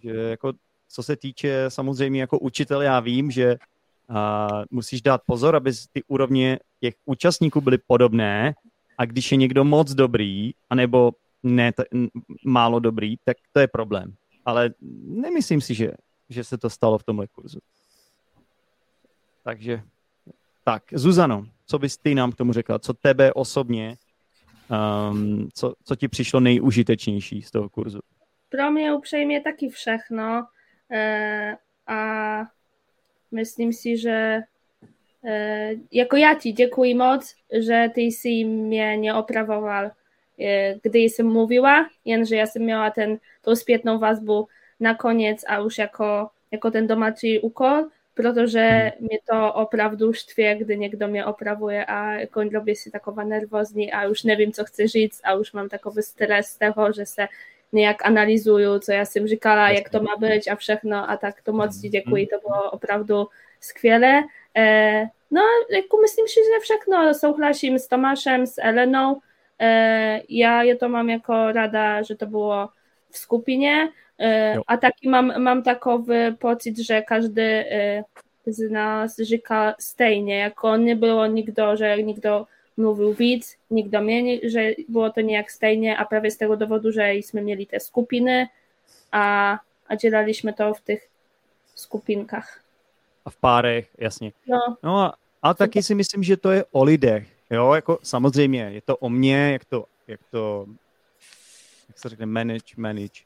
že 0.00 0.10
jako, 0.10 0.52
co 0.88 1.02
se 1.02 1.16
týče 1.16 1.64
samozřejmě 1.68 2.20
jako 2.20 2.38
učitel, 2.38 2.82
já 2.82 3.00
vím, 3.00 3.30
že 3.30 3.56
a 4.08 4.48
musíš 4.70 5.02
dát 5.02 5.22
pozor, 5.26 5.56
aby 5.56 5.72
ty 5.92 6.02
úrovně 6.06 6.58
těch 6.80 6.94
účastníků 7.04 7.60
byly 7.60 7.78
podobné 7.78 8.54
a 8.98 9.04
když 9.04 9.32
je 9.32 9.38
někdo 9.38 9.64
moc 9.64 9.94
dobrý, 9.94 10.50
anebo 10.70 11.12
ne 11.42 11.72
t- 11.72 11.84
málo 12.44 12.80
dobrý, 12.80 13.16
tak 13.24 13.36
to 13.52 13.60
je 13.60 13.68
problém. 13.68 14.14
Ale 14.44 14.70
nemyslím 15.02 15.60
si, 15.60 15.74
že, 15.74 15.92
že 16.28 16.44
se 16.44 16.58
to 16.58 16.70
stalo 16.70 16.98
v 16.98 17.04
tomhle 17.04 17.26
kurzu. 17.26 17.58
Takže 19.44 19.82
tak, 20.64 20.82
Zuzano, 20.92 21.46
co 21.66 21.78
bys 21.78 21.96
ty 21.96 22.14
nám 22.14 22.32
k 22.32 22.36
tomu 22.36 22.52
řekla? 22.52 22.78
Co 22.78 22.94
tebe 22.94 23.32
osobně, 23.32 23.96
um, 25.10 25.48
co, 25.54 25.74
co 25.84 25.96
ti 25.96 26.08
přišlo 26.08 26.40
nejužitečnější 26.40 27.42
z 27.42 27.50
toho 27.50 27.68
kurzu? 27.68 28.00
Pro 28.48 28.70
mě 28.70 28.94
upřímně 28.94 29.40
taky 29.40 29.68
všechno. 29.68 30.46
E, 30.92 31.56
a 31.86 32.44
Myslím 33.30 33.72
si, 33.72 33.96
že 33.96 34.40
jako 35.92 36.16
já 36.16 36.34
ti 36.34 36.52
děkuji 36.52 36.94
moc, 36.94 37.34
že 37.60 37.88
ty 37.94 38.00
jsi 38.00 38.44
mě 38.44 38.96
neopravoval, 38.96 39.90
e, 40.40 40.74
kdy 40.82 40.98
jsem 40.98 41.32
mluvila, 41.32 41.88
jenže 42.04 42.36
já 42.36 42.46
jsem 42.46 42.62
měla 42.62 42.90
ten, 42.90 43.18
tu 43.44 43.56
zpětnou 43.56 43.98
vazbu 43.98 44.48
nakonec 44.80 45.44
a 45.48 45.60
už 45.60 45.78
jako, 45.78 46.28
jako 46.50 46.70
ten 46.70 46.86
domácí 46.86 47.38
úkol, 47.38 47.88
protože 48.14 48.92
mě 49.00 49.18
to 49.30 49.52
opravdu 49.52 50.12
štve, 50.12 50.54
kdy 50.54 50.78
někdo 50.78 51.08
mě 51.08 51.24
opravuje 51.24 51.84
a 51.84 52.12
jako 52.12 52.42
robię 52.42 52.76
si 52.76 52.90
taková 52.90 53.24
nervózní 53.24 53.92
a 53.92 54.08
už 54.08 54.22
nevím, 54.22 54.52
co 54.52 54.64
chci 54.64 54.86
říct 54.86 55.20
a 55.24 55.34
už 55.34 55.52
mám 55.52 55.68
takový 55.68 56.02
stres 56.02 56.46
z 56.46 56.58
toho, 56.58 56.92
že 56.92 57.06
se 57.06 57.28
nějak 57.72 58.06
analyzuju, 58.06 58.78
co 58.78 58.92
já 58.92 59.04
jsem 59.04 59.26
říkala, 59.26 59.70
jak 59.70 59.88
to 59.88 60.02
má 60.02 60.16
být 60.16 60.48
a 60.48 60.56
všechno 60.56 61.10
a 61.10 61.16
tak 61.16 61.42
to 61.42 61.52
moc 61.52 61.80
ti 61.80 61.88
děkuji, 61.88 62.26
to 62.26 62.48
bylo 62.48 62.70
opravdu 62.70 63.26
skvělé. 63.60 64.22
E, 64.58 65.10
no, 65.30 65.42
jako 65.70 65.96
myslím 65.96 66.28
si, 66.28 66.34
že 66.34 66.60
všechno 66.60 67.14
souhlasím 67.14 67.78
s 67.78 67.86
Tomášem, 67.86 68.46
s 68.46 68.60
Elenou. 68.62 69.20
E, 69.60 70.22
já 70.28 70.62
je 70.62 70.76
to 70.76 70.88
mám 70.88 71.10
jako 71.10 71.52
rada, 71.52 72.02
že 72.02 72.16
to 72.16 72.26
bylo 72.26 72.68
v 73.10 73.18
skupině 73.18 73.88
e, 74.20 74.54
a 74.66 74.76
taky 74.76 75.08
mám, 75.08 75.42
mám 75.42 75.62
takový 75.62 76.34
pocit, 76.38 76.78
že 76.78 77.00
každý 77.00 77.62
z 78.46 78.70
nás 78.70 79.16
říká 79.16 79.74
stejně, 79.80 80.42
jako 80.42 80.76
nebylo 80.76 81.26
nikdo, 81.26 81.76
že 81.76 82.02
nikdo 82.02 82.46
mluvił 82.76 83.12
víc, 83.12 83.56
nikdo 83.70 84.02
méně, 84.02 84.50
že 84.50 84.72
bylo 84.88 85.12
to 85.12 85.20
nějak 85.20 85.50
stejně 85.50 85.96
a 85.96 86.04
právě 86.04 86.30
z 86.30 86.36
tego 86.36 86.54
dowodu, 86.54 86.92
že 86.92 87.12
jsme 87.12 87.40
měli 87.40 87.66
te 87.66 87.80
skupiny 87.80 88.48
a, 89.12 89.58
a 89.88 89.94
dělaliśmy 89.94 90.52
to 90.52 90.74
v 90.74 90.84
těch 90.84 91.08
skupinkách. 91.74 92.67
A 93.28 93.30
v 93.30 93.36
párech, 93.36 93.88
jasně. 93.98 94.32
No, 94.46 94.76
no 94.82 94.98
a, 94.98 95.14
a 95.42 95.54
taky 95.54 95.82
si 95.82 95.94
myslím, 95.94 96.22
že 96.22 96.36
to 96.36 96.50
je 96.50 96.64
o 96.70 96.84
lidech. 96.84 97.28
Jo, 97.50 97.72
jako 97.72 97.98
samozřejmě, 98.02 98.60
je 98.60 98.80
to 98.80 98.96
o 98.96 99.10
mně, 99.10 99.52
jak 99.52 99.64
to, 99.64 99.84
jak 100.06 100.20
to, 100.30 100.66
jak 101.88 101.98
se 101.98 102.08
řekne, 102.08 102.26
manage, 102.26 102.74
manage. 102.76 103.22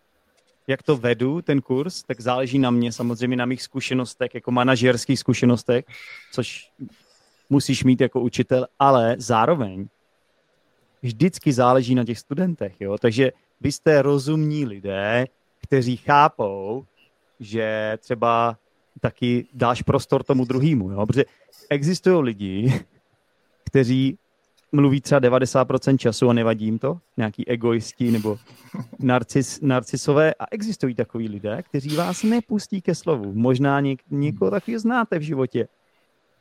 Jak 0.66 0.82
to 0.82 0.97
vedu, 0.97 1.42
ten 1.42 1.61
kurz, 1.61 2.02
tak 2.02 2.21
záleží 2.21 2.59
na 2.59 2.71
mě, 2.71 2.92
samozřejmě 2.92 3.37
na 3.37 3.47
mých 3.47 3.62
zkušenostech, 3.62 4.35
jako 4.35 4.50
manažerských 4.50 5.18
zkušenostech, 5.18 5.85
což 6.32 6.71
musíš 7.50 7.85
mít 7.85 8.00
jako 8.00 8.21
učitel, 8.21 8.66
ale 8.78 9.14
zároveň 9.18 9.88
vždycky 11.02 11.52
záleží 11.52 11.94
na 11.94 12.04
těch 12.04 12.18
studentech, 12.18 12.80
jo? 12.80 12.99
takže 12.99 13.32
vy 13.61 13.73
jste 13.73 14.02
rozumní 14.02 14.64
lidé, 14.64 15.26
kteří 15.61 15.97
chápou, 15.97 16.85
že 17.40 17.99
třeba 18.00 18.56
taky 19.01 19.47
dáš 19.55 19.83
prostor 19.83 20.23
tomu 20.23 20.45
druhému, 20.45 20.91
jo? 20.91 21.07
protože 21.07 21.25
existují 21.71 22.23
lidi, 22.23 22.85
kteří 23.65 24.19
mluví 24.73 25.01
třeba 25.01 25.21
90% 25.21 25.97
času 25.97 26.29
a 26.29 26.33
nevadí 26.33 26.65
jim 26.65 26.79
to, 26.79 26.99
nějaký 27.17 27.49
egoisti 27.49 28.11
nebo 28.11 28.39
narcis, 28.99 29.61
narcisové 29.61 30.35
a 30.35 30.47
existují 30.51 30.95
takový 30.95 31.29
lidé, 31.29 31.63
kteří 31.63 31.97
vás 31.97 32.23
nepustí 32.23 32.83
ke 32.83 32.95
slovu. 32.95 33.33
Možná 33.35 33.81
něk, 33.81 34.01
někoho 34.11 34.51
takový 34.51 34.79
znáte 34.79 35.19
v 35.19 35.23
životě. 35.23 35.69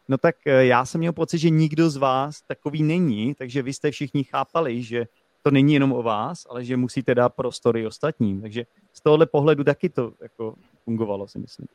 No 0.07 0.17
tak 0.17 0.35
eh, 0.45 0.65
já 0.65 0.85
jsem 0.85 0.99
měl 0.99 1.13
pocit, 1.13 1.37
že 1.37 1.49
nikdo 1.49 1.89
z 1.89 1.97
vás 1.97 2.41
takový 2.41 2.83
není, 2.83 3.35
takže 3.35 3.61
vy 3.61 3.73
jste 3.73 3.91
všichni 3.91 4.23
chápali, 4.23 4.83
že 4.83 5.07
to 5.41 5.51
není 5.51 5.73
jenom 5.73 5.93
o 5.93 6.03
vás, 6.03 6.47
ale 6.49 6.65
že 6.65 6.77
musíte 6.77 7.15
dát 7.15 7.29
prostory 7.29 7.87
ostatním. 7.87 8.41
Takže 8.41 8.65
z 8.93 9.01
tohohle 9.01 9.25
pohledu 9.25 9.63
taky 9.63 9.89
to 9.89 10.13
jako 10.21 10.55
fungovalo, 10.83 11.27
si 11.27 11.39
myslím. 11.39 11.67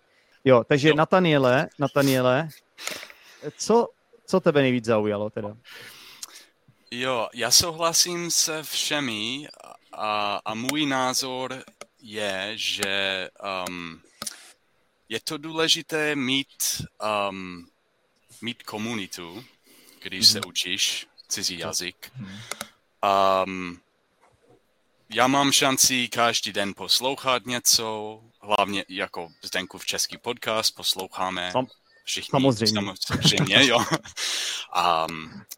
Jo, 0.46 0.64
takže 0.64 0.88
jo. 0.88 0.94
Nataniele, 0.94 1.68
Nataniele, 1.78 2.48
co, 3.56 3.88
co 4.26 4.40
tebe 4.40 4.62
nejvíc 4.62 4.84
zaujalo 4.84 5.30
teda? 5.30 5.56
Jo, 6.90 7.28
já 7.34 7.50
souhlasím 7.50 8.30
se 8.30 8.62
všemi 8.62 9.48
a, 9.92 10.40
a 10.44 10.54
můj 10.54 10.86
názor 10.86 11.64
je, 12.02 12.52
že 12.54 13.28
um, 13.68 14.00
je 15.08 15.20
to 15.20 15.38
důležité 15.38 16.16
mít, 16.16 16.82
um, 17.30 17.68
mít 18.42 18.62
komunitu, 18.62 19.44
když 20.02 20.26
mm-hmm. 20.26 20.32
se 20.32 20.38
mhm. 20.38 20.48
učíš 20.48 21.06
cizí 21.28 21.58
jazyk. 21.58 22.12
Um, 23.44 23.80
já 25.14 25.26
mám 25.26 25.52
šanci 25.52 26.08
každý 26.08 26.52
den 26.52 26.74
poslouchat 26.74 27.46
něco, 27.46 28.20
hlavně 28.46 28.84
jako 28.88 29.28
Zdenku 29.42 29.78
v 29.78 29.86
český 29.86 30.18
podcast 30.18 30.74
posloucháme. 30.74 31.52
Sam, 31.52 31.66
všichni. 32.04 32.30
Samozřejmě. 32.30 32.92
Samozřejmě, 33.06 33.66
jo. 33.66 33.84
A 34.72 35.06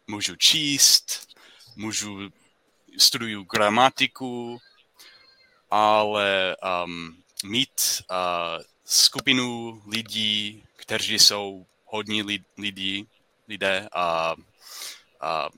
můžu 0.07 0.35
číst, 0.35 1.27
můžu 1.75 2.29
studuju 2.97 3.43
gramatiku, 3.43 4.59
ale 5.71 6.55
um, 6.85 7.23
mít 7.43 8.03
uh, 8.11 8.63
skupinu 8.85 9.81
lidí, 9.87 10.63
kteří 10.75 11.19
jsou 11.19 11.65
hodní 11.85 12.23
lidí, 12.57 13.07
lidé 13.47 13.89
a, 13.93 14.35
a 15.21 15.49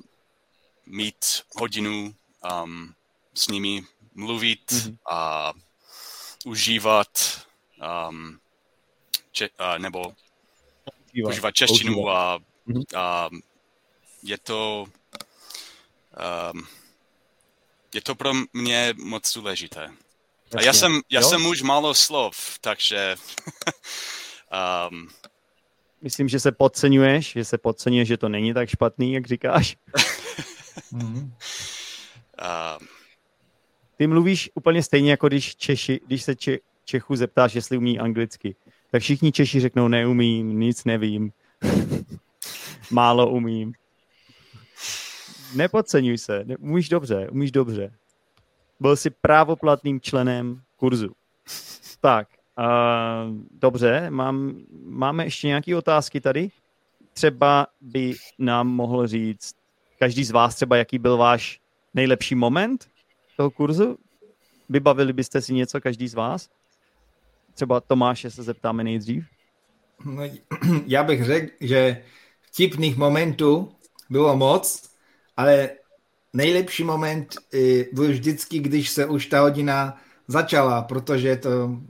mít 0.85 1.25
hodinu 1.55 2.15
um, 2.63 2.95
s 3.33 3.47
nimi 3.47 3.83
mluvit 4.13 4.71
mm-hmm. 4.71 4.97
a 5.11 5.53
užívat 6.45 7.41
um, 8.09 8.39
če, 9.31 9.49
uh, 9.49 9.79
nebo 9.79 10.13
užívat, 11.13 11.31
užívat 11.31 11.55
češtinu 11.55 12.09
a, 12.09 12.39
mm-hmm. 12.67 12.97
a 12.97 13.29
je 14.23 14.37
to 14.37 14.85
um, 16.53 16.67
je 17.93 18.01
to 18.01 18.15
pro 18.15 18.33
mě 18.53 18.93
moc 18.97 19.33
důležité. 19.33 19.91
A 20.57 20.61
já 20.61 20.73
jsem, 20.73 21.01
já 21.09 21.21
jsem 21.21 21.45
už 21.45 21.61
málo 21.61 21.93
slov, 21.93 22.59
takže... 22.61 23.15
um, 24.91 25.09
Myslím, 26.01 26.29
že 26.29 26.39
se 26.39 26.51
podceňuješ, 26.51 27.31
že 27.31 27.45
se 27.45 27.57
podceňuješ, 27.57 28.07
že 28.07 28.17
to 28.17 28.29
není 28.29 28.53
tak 28.53 28.69
špatný, 28.69 29.13
jak 29.13 29.27
říkáš. 29.27 29.77
um, 30.91 31.35
Ty 34.01 34.07
mluvíš 34.07 34.49
úplně 34.53 34.83
stejně, 34.83 35.11
jako 35.11 35.27
když, 35.27 35.55
Češi, 35.55 35.99
když 36.07 36.23
se 36.23 36.35
Če, 36.35 36.57
Čechu 36.85 37.15
zeptáš, 37.15 37.55
jestli 37.55 37.77
umí 37.77 37.99
anglicky. 37.99 38.55
Tak 38.91 39.01
všichni 39.01 39.31
Češi 39.31 39.59
řeknou, 39.59 39.87
neumím, 39.87 40.59
nic 40.59 40.85
nevím, 40.85 41.31
málo 42.91 43.29
umím. 43.29 43.73
Nepodceňuj 45.55 46.17
se, 46.17 46.45
umíš 46.59 46.89
dobře, 46.89 47.29
umíš 47.31 47.51
dobře. 47.51 47.93
Byl 48.79 48.95
jsi 48.95 49.09
právoplatným 49.09 50.01
členem 50.01 50.61
kurzu. 50.75 51.11
Tak, 51.99 52.27
uh, 52.57 52.65
dobře, 53.51 54.09
mám, 54.09 54.55
máme 54.83 55.23
ještě 55.23 55.47
nějaké 55.47 55.75
otázky 55.75 56.21
tady? 56.21 56.49
Třeba 57.13 57.67
by 57.81 58.13
nám 58.39 58.67
mohl 58.67 59.07
říct 59.07 59.55
každý 59.99 60.23
z 60.23 60.31
vás 60.31 60.55
třeba, 60.55 60.77
jaký 60.77 60.99
byl 60.99 61.17
váš 61.17 61.59
nejlepší 61.93 62.35
moment 62.35 62.90
toho 63.41 63.51
kurzu? 63.51 63.97
Vybavili 64.69 65.13
byste 65.13 65.41
si 65.41 65.53
něco 65.53 65.81
každý 65.81 66.07
z 66.07 66.13
vás? 66.13 66.49
Třeba 67.53 67.81
Tomáše 67.81 68.31
se 68.31 68.43
zeptáme 68.43 68.83
nejdřív. 68.83 69.25
No, 70.05 70.23
já 70.87 71.03
bych 71.03 71.25
řekl, 71.25 71.51
že 71.61 72.03
vtipných 72.41 72.97
momentů 72.97 73.71
bylo 74.09 74.37
moc, 74.37 74.89
ale 75.37 75.69
nejlepší 76.33 76.83
moment 76.83 77.37
eh, 77.53 77.85
byl 77.93 78.07
vždycky, 78.07 78.59
když 78.59 78.89
se 78.89 79.05
už 79.05 79.25
ta 79.25 79.41
hodina 79.41 79.97
začala, 80.27 80.81
protože 80.81 81.35
to, 81.35 81.81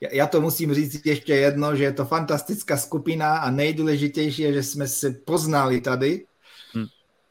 já 0.00 0.26
to 0.26 0.40
musím 0.40 0.74
říct 0.74 1.06
ještě 1.06 1.34
jedno, 1.34 1.76
že 1.76 1.84
je 1.84 1.92
to 1.92 2.04
fantastická 2.04 2.76
skupina 2.76 3.36
a 3.36 3.50
nejdůležitější 3.50 4.42
je, 4.42 4.52
že 4.52 4.62
jsme 4.62 4.88
se 4.88 5.10
poznali 5.10 5.80
tady 5.80 6.26
hmm. 6.72 6.86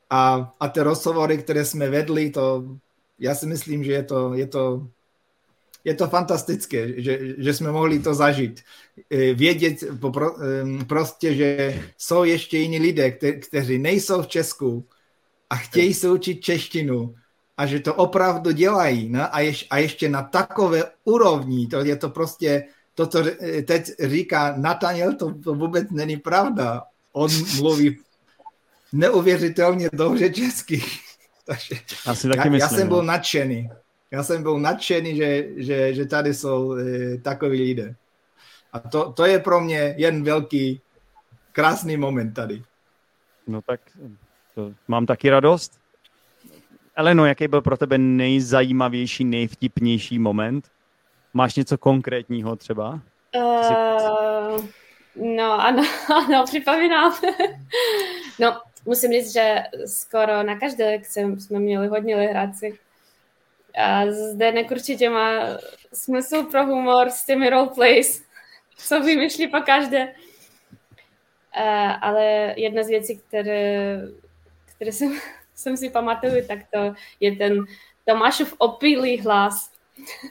a, 0.09 0.51
a 0.59 0.67
ty 0.67 0.79
rozhovory, 0.79 1.37
které 1.37 1.65
jsme 1.65 1.89
vedli, 1.89 2.29
to 2.29 2.77
já 3.21 3.35
si 3.35 3.45
myslím, 3.45 3.83
že 3.83 3.91
je 3.91 4.03
to, 4.03 4.33
je 4.33 4.47
to, 4.47 4.87
je 5.85 5.93
to 5.93 6.07
fantastické, 6.07 7.01
že, 7.01 7.19
že 7.37 7.53
jsme 7.53 7.71
mohli 7.71 7.99
to 7.99 8.13
zažít. 8.13 8.61
Eh, 9.09 9.33
vědět 9.33 9.83
eh, 9.83 10.85
prostě, 10.85 11.35
že 11.35 11.79
jsou 11.97 12.23
ještě 12.23 12.57
jiní 12.57 12.79
lidé, 12.79 13.11
kteří 13.39 13.77
nejsou 13.77 14.21
v 14.21 14.27
Česku, 14.27 14.85
a 15.49 15.55
chtějí 15.55 15.93
se 15.93 16.09
učit 16.09 16.41
češtinu 16.41 17.15
a 17.57 17.65
že 17.65 17.79
to 17.79 17.95
opravdu 17.95 18.51
dělají 18.51 19.09
no? 19.09 19.35
a, 19.35 19.39
ješ, 19.39 19.67
a 19.69 19.77
ještě 19.77 20.09
na 20.09 20.21
takové 20.23 20.83
úrovni, 21.03 21.67
to 21.67 21.85
je 21.85 21.95
to 21.95 22.09
prostě, 22.09 22.63
to, 22.95 23.07
co 23.07 23.23
teď 23.65 23.91
říká 23.99 24.53
Nathaniel, 24.57 25.15
to, 25.15 25.33
to 25.43 25.53
vůbec 25.53 25.91
není 25.91 26.17
pravda. 26.17 26.81
On 27.13 27.29
mluví 27.59 27.99
neuvěřitelně 28.93 29.89
dobře 29.93 30.29
česky. 30.29 30.83
Takže 31.45 31.75
Asi 32.05 32.27
taky 32.27 32.39
já, 32.39 32.43
myslím, 32.43 32.59
já 32.59 32.67
jsem 32.69 32.87
byl 32.87 32.97
no. 32.97 33.03
nadšený. 33.03 33.69
Já 34.11 34.23
jsem 34.23 34.43
byl 34.43 34.59
nadšený, 34.59 35.15
že, 35.15 35.47
že, 35.55 35.93
že 35.93 36.05
tady 36.05 36.33
jsou 36.33 36.75
e, 36.77 37.17
takoví 37.17 37.61
lidé. 37.61 37.95
A 38.73 38.79
to, 38.79 39.11
to 39.11 39.25
je 39.25 39.39
pro 39.39 39.61
mě 39.61 39.95
jen 39.97 40.23
velký, 40.23 40.81
krásný 41.51 41.97
moment 41.97 42.33
tady. 42.33 42.63
No 43.47 43.61
tak 43.61 43.81
to 44.55 44.73
mám 44.87 45.05
taky 45.05 45.29
radost. 45.29 45.79
Eleno, 46.95 47.25
jaký 47.25 47.47
byl 47.47 47.61
pro 47.61 47.77
tebe 47.77 47.97
nejzajímavější, 47.97 49.25
nejvtipnější 49.25 50.19
moment? 50.19 50.67
Máš 51.33 51.55
něco 51.55 51.77
konkrétního 51.77 52.55
třeba? 52.55 52.99
Uh, 53.35 54.65
no, 55.15 55.61
ano, 55.61 55.83
ano, 56.15 56.43
připomínám. 56.45 57.13
no, 58.39 58.61
musím 58.85 59.11
říct, 59.11 59.33
že 59.33 59.63
skoro 59.85 60.43
na 60.43 60.59
každé 60.59 60.85
lekce 60.85 61.21
jsme 61.21 61.59
měli 61.59 61.87
hodně 61.87 62.15
legraci. 62.15 62.79
A 63.77 64.11
Zdenek 64.11 64.71
určitě 64.71 65.09
má 65.09 65.57
smysl 65.93 66.43
pro 66.43 66.65
humor 66.65 67.09
s 67.09 67.25
těmi 67.25 67.49
roleplays, 67.49 68.23
co 68.77 69.01
vymýšlí 69.01 69.47
po 69.47 69.61
každé. 69.61 70.13
Ale 72.01 72.53
jedna 72.57 72.83
z 72.83 72.87
věcí, 72.87 73.17
které 73.27 74.01
které 74.81 74.91
jsem, 74.91 75.19
jsem 75.55 75.77
si 75.77 75.89
pamatuju, 75.89 76.47
tak 76.47 76.59
to 76.73 76.93
je 77.19 77.35
ten 77.35 77.65
Tomášův 78.05 78.55
opilý 78.57 79.21
hlas. 79.21 79.71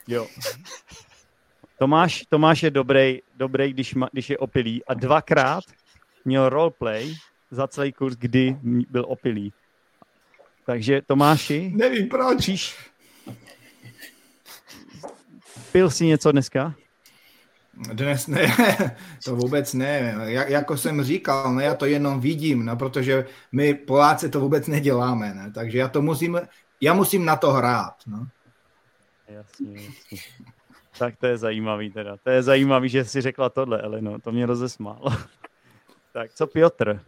Jo. 0.09 0.27
Tomáš, 1.79 2.25
Tomáš 2.29 2.63
je 2.63 2.71
dobrý, 2.71 3.19
dobrý 3.35 3.73
když, 3.73 3.95
ma, 3.95 4.09
když 4.13 4.31
je 4.31 4.39
opilý 4.39 4.85
a 4.85 4.95
dvakrát 4.95 5.65
měl 6.25 6.49
roleplay 6.49 7.15
za 7.51 7.67
celý 7.67 7.93
kurz, 7.93 8.17
kdy 8.17 8.57
byl 8.91 9.05
opilý. 9.09 9.53
Takže 10.67 11.03
Tomáši... 11.07 11.73
Nevím 11.75 12.09
proč. 12.09 12.39
Příš... 12.39 12.91
Pil 15.73 15.91
si 15.91 16.07
něco 16.07 16.33
dneska? 16.33 16.75
Dnes 17.93 18.27
ne, 18.27 18.57
to 19.25 19.37
vůbec 19.37 19.75
ne. 19.75 20.15
Jak, 20.25 20.49
jako 20.49 20.77
jsem 20.77 21.03
říkal, 21.03 21.55
ne, 21.55 21.65
já 21.65 21.75
to 21.75 21.87
jenom 21.87 22.21
vidím, 22.21 22.65
no, 22.65 22.77
protože 22.77 23.27
my 23.53 23.75
Poláci 23.75 24.29
to 24.29 24.41
vůbec 24.41 24.67
neděláme, 24.67 25.35
ne, 25.35 25.53
takže 25.55 25.79
já 25.79 25.89
to 25.89 26.03
musím, 26.03 26.41
já 26.81 26.95
musím 26.95 27.25
na 27.25 27.37
to 27.37 27.53
hrát. 27.53 27.95
No. 28.07 28.27
Jasně, 29.29 29.73
jasně. 29.73 30.19
Tak 30.99 31.17
to 31.17 31.27
je 31.27 31.39
zajímavý 31.39 31.91
teda. 31.91 32.17
To 32.17 32.31
je 32.31 32.43
zajímavý, 32.43 32.89
že 32.89 33.05
jsi 33.05 33.21
řekla 33.21 33.49
tohle, 33.49 33.83
Eleno. 33.83 34.19
To 34.19 34.33
mě 34.33 34.47
rozesmálo. 34.47 35.11
tak, 36.13 36.33
co 36.33 36.47
Piotr? 36.47 37.01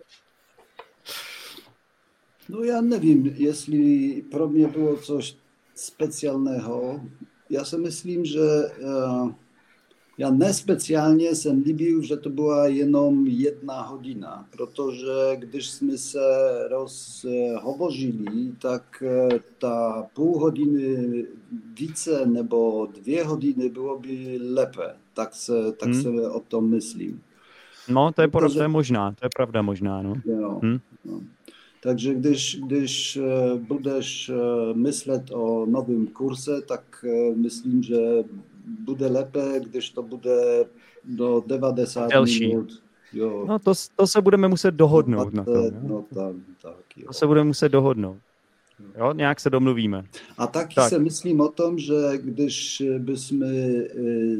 No 2.52 2.62
já 2.62 2.80
nevím, 2.80 3.26
jestli 3.36 4.22
pro 4.30 4.48
mě 4.48 4.68
bylo 4.68 4.96
coś 4.96 5.36
specjalnego, 5.74 7.00
já 7.50 7.64
si 7.64 7.78
myslím, 7.78 8.24
že 8.24 8.40
uh, 8.40 9.32
já 10.18 10.30
nespeciálně 10.30 11.34
jsem 11.34 11.62
líbil, 11.62 12.02
že 12.02 12.16
to 12.16 12.30
byla 12.30 12.66
jenom 12.66 13.26
jedna 13.26 13.82
hodina, 13.82 14.48
protože 14.50 15.36
když 15.36 15.70
jsme 15.70 15.98
se 15.98 16.18
rozhovořili, 16.70 18.52
tak 18.58 19.02
eh, 19.06 19.28
ta 19.58 20.06
půl 20.14 20.38
hodiny 20.38 21.26
více 21.78 22.26
nebo 22.26 22.88
dvě 23.00 23.24
hodiny 23.24 23.68
bylo 23.68 23.98
by 23.98 24.38
lépe. 24.42 24.94
Tak 25.14 25.34
se, 25.34 25.72
tak 25.72 25.88
hmm. 25.88 26.02
se 26.02 26.08
o 26.08 26.40
tom 26.40 26.70
myslím. 26.70 27.22
No, 27.88 28.12
to 28.12 28.22
je, 28.22 28.28
protože, 28.28 28.54
to 28.54 28.62
je 28.62 28.68
možná, 28.68 29.12
to 29.12 29.26
je 29.26 29.30
pravda 29.36 29.62
možná. 29.62 30.02
No. 30.02 30.14
Jo, 30.24 30.60
hmm? 30.62 30.78
no. 31.04 31.20
Takže 31.82 32.14
když, 32.14 32.60
když 32.66 33.16
eh, 33.16 33.54
budeš 33.58 34.28
eh, 34.28 34.74
myslet 34.74 35.30
o 35.32 35.66
novém 35.66 36.06
kurse, 36.06 36.62
tak 36.68 37.04
myslím, 37.36 37.82
že 37.82 37.96
bude 38.84 39.06
lépe, 39.06 39.60
když 39.60 39.90
to 39.90 40.02
bude 40.02 40.64
do 41.04 41.42
90 41.46 42.10
Delší. 42.10 42.48
minut. 42.48 42.82
Jo. 43.12 43.44
No 43.48 43.58
to, 43.58 43.72
to 43.96 44.06
se 44.06 44.20
budeme 44.20 44.48
muset 44.48 44.70
dohodnout 44.70 45.34
no, 45.34 45.38
na 45.38 45.44
to. 45.44 45.70
No, 45.82 46.04
tam, 46.14 46.44
tak, 46.62 46.96
jo. 46.96 47.06
To 47.06 47.12
se 47.12 47.26
budeme 47.26 47.46
muset 47.46 47.68
dohodnout. 47.68 48.16
Jo, 48.98 49.12
nějak 49.12 49.40
se 49.40 49.50
domluvíme. 49.50 50.04
A 50.38 50.46
taky 50.46 50.74
tak. 50.74 50.88
se 50.88 50.98
myslím 50.98 51.40
o 51.40 51.48
tom, 51.48 51.78
že 51.78 51.94
když 52.16 52.82
bychom 52.98 53.42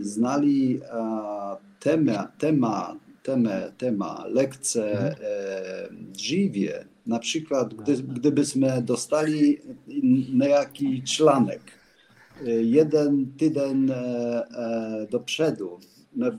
znali 0.00 0.82
téma, 1.78 2.28
téma, 2.36 2.96
téma, 3.22 3.50
téma 3.76 4.24
lekce 4.28 5.14
hmm. 5.90 6.12
dříve, 6.12 6.91
například 7.06 7.74
kdy, 7.74 7.96
kdybychom 8.02 8.62
dostali 8.80 9.58
nějaký 10.32 11.02
článek, 11.02 11.72
jeden 12.44 13.32
tydzień 13.32 13.90
e, 13.90 13.94
e, 13.94 15.06
do 15.10 15.20
przodu, 15.20 15.78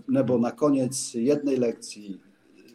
nebo 0.07 0.37
na 0.37 0.51
koniec 0.51 1.13
jednej 1.13 1.57
lekcji, 1.57 2.19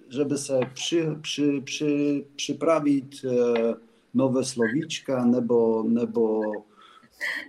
żeby 0.08 0.38
sobie 0.38 0.66
przy, 0.74 1.16
przy, 1.22 1.62
przy, 1.64 2.24
przyprawić 2.36 3.24
e, 3.24 3.28
nowe 4.14 4.44
slovíčka, 4.44 5.24
nebo, 5.24 5.84
nebo 5.88 6.40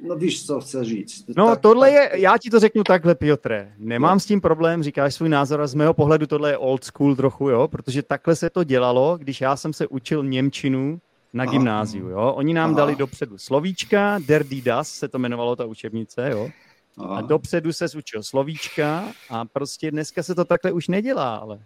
No 0.08 0.16
víš, 0.16 0.46
co 0.46 0.60
chceš 0.60 0.88
říct. 0.88 1.26
No 1.38 1.48
tak, 1.48 1.62
tohle 1.62 1.92
tak... 1.92 1.94
je, 1.94 2.22
já 2.22 2.38
ti 2.38 2.50
to 2.50 2.60
řeknu 2.60 2.84
takhle, 2.84 3.16
Piotre. 3.16 3.74
Nemám 3.78 4.16
no. 4.16 4.20
s 4.20 4.26
tím 4.26 4.42
problém, 4.42 4.84
říkáš 4.84 5.16
svůj 5.16 5.30
názor 5.30 5.62
a 5.62 5.68
z 5.68 5.74
mého 5.74 5.94
pohledu 5.94 6.28
tohle 6.28 6.50
je 6.52 6.58
old 6.58 6.84
school 6.84 7.16
trochu, 7.16 7.50
jo, 7.50 7.68
protože 7.68 8.04
takhle 8.04 8.36
se 8.36 8.50
to 8.50 8.64
dělalo, 8.64 9.18
když 9.18 9.42
já 9.42 9.56
jsem 9.56 9.74
se 9.74 9.88
učil 9.88 10.24
Němčinu 10.24 11.00
na 11.34 11.44
Aha. 11.44 11.52
gymnáziu, 11.52 12.10
jo. 12.10 12.34
Oni 12.36 12.54
nám 12.54 12.70
Aha. 12.70 12.78
dali 12.78 12.96
dopředu 12.96 13.38
slovíčka, 13.38 14.20
Derdy 14.28 14.62
Das 14.62 14.90
se 14.90 15.08
to 15.08 15.18
jmenovalo 15.18 15.56
ta 15.56 15.66
učebnice, 15.66 16.30
jo. 16.32 16.50
Aha. 16.98 17.16
A 17.16 17.22
dopředu 17.22 17.74
se 17.74 17.86
učil 17.98 18.24
slovíčka 18.24 19.04
a 19.30 19.46
prostě 19.46 19.92
dneska 19.92 20.24
se 20.24 20.36
to 20.36 20.46
takhle 20.46 20.72
už 20.72 20.88
nedělá, 20.88 21.36
ale 21.36 21.60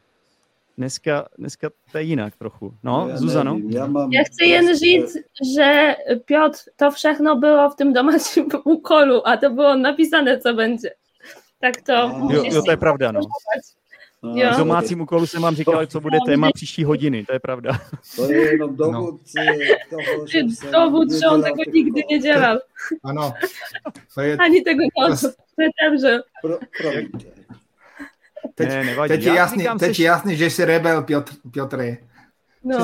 dneska, 0.78 1.30
dneska 1.38 1.70
to 1.92 1.98
je 1.98 2.04
jinak 2.04 2.36
trochu. 2.36 2.74
No, 2.84 3.08
ja 3.10 3.18
Zuzano? 3.18 3.60
ja, 3.70 3.88
mam... 3.88 4.12
ja 4.12 4.24
chcę 4.24 4.46
jen 4.46 4.78
říct, 4.78 5.18
że 5.56 5.96
Piotr, 6.26 6.60
to 6.78 6.92
všechno 6.92 7.36
było 7.36 7.70
w 7.70 7.76
tym 7.76 7.94
domaćim 7.94 8.50
ukolu, 8.66 9.22
a 9.30 9.38
to 9.38 9.50
było 9.50 9.76
napisane, 9.76 10.40
co 10.40 10.54
będzie. 10.54 10.92
Tak 11.60 11.82
to... 11.82 11.94
Jo, 12.30 12.44
jo, 12.52 12.62
to 12.64 12.72
je 12.72 12.78
pravda, 12.78 13.12
no. 13.12 13.20
Jo. 14.24 14.54
V 14.54 14.58
domácím 14.58 15.02
úkolu 15.02 15.28
jsem 15.28 15.42
vám 15.42 15.56
říkal, 15.56 15.86
co 15.86 16.02
bude 16.02 16.18
téma 16.26 16.50
příští 16.54 16.84
hodiny, 16.84 17.26
to 17.26 17.34
je 17.34 17.40
pravda. 17.40 17.80
To 18.16 18.32
je 18.32 18.52
jenom 18.52 18.76
dovod 18.76 19.16
no. 19.36 19.48
toho, 19.90 20.28
že 20.28 20.40
Dovod, 20.72 21.12
že 21.12 21.28
on 21.28 21.44
tego 21.44 21.64
nikdy 21.74 22.04
nedělal. 22.12 22.60
Ano. 23.04 23.34
To 24.16 24.22
je... 24.22 24.38
Ani 24.38 24.62
tego 24.62 24.84
nie 24.84 25.18
To 25.56 25.62
je 25.62 25.70
tam, 25.80 25.98
že... 25.98 26.20
Pro, 26.42 26.60
Teď, 28.56 28.70
ne, 28.70 28.84
nevadí. 28.84 29.08
teď, 29.08 29.24
je 29.24 29.34
jasný, 29.34 29.66
teď 29.80 30.00
je 30.00 30.06
jasný, 30.06 30.38
že 30.38 30.50
jsi 30.50 30.66
rebel, 30.66 31.04
Piotr, 31.04 31.34
Piotr. 31.52 31.98
No, 32.64 32.78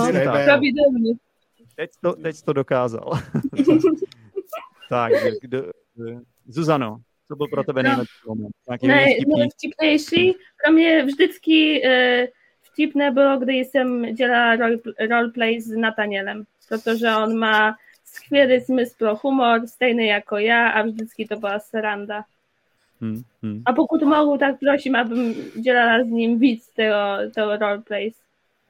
pravidelně. 0.46 1.14
Teď 1.76 1.92
to, 2.02 2.14
teď 2.14 2.42
to 2.42 2.54
dokázal. 2.54 3.12
tak, 4.90 5.12
kdo, 5.42 5.64
Zuzano, 6.48 6.98
co 7.28 7.36
byl 7.36 7.48
pro 7.48 7.64
tebe 7.64 7.84
nejlepší 7.84 8.14
moment? 8.28 8.52
Ne, 8.84 9.06
nejvtipnější 9.38 10.36
pro 10.64 10.74
mě 10.74 11.06
vždycky 11.06 11.88
e, 11.88 12.28
vtipné 12.62 13.12
bylo, 13.12 13.38
když 13.38 13.68
jsem 13.68 14.16
dělala 14.16 14.56
role, 14.56 14.78
roleplay 15.10 15.62
s 15.62 15.70
Natanielem, 15.70 16.44
protože 16.70 17.08
on 17.16 17.38
má 17.38 17.76
skvělý 18.06 18.62
smysl 18.62 18.96
pro 18.98 19.16
humor, 19.16 19.68
stejný 19.68 20.08
jako 20.08 20.38
já 20.38 20.70
a 20.70 20.82
vždycky 20.82 21.28
to 21.28 21.36
byla 21.36 21.60
sranda. 21.60 22.24
Hmm, 23.02 23.24
hmm. 23.44 23.62
A 23.66 23.74
pokud 23.74 24.02
mohu, 24.02 24.38
tak 24.38 24.56
prosím, 24.60 24.96
abym 24.96 25.36
dělala 25.62 26.04
s 26.04 26.08
ním 26.08 26.40
víc 26.40 26.70
toho, 26.76 27.32
toho 27.36 27.58
roleplays. 27.58 28.14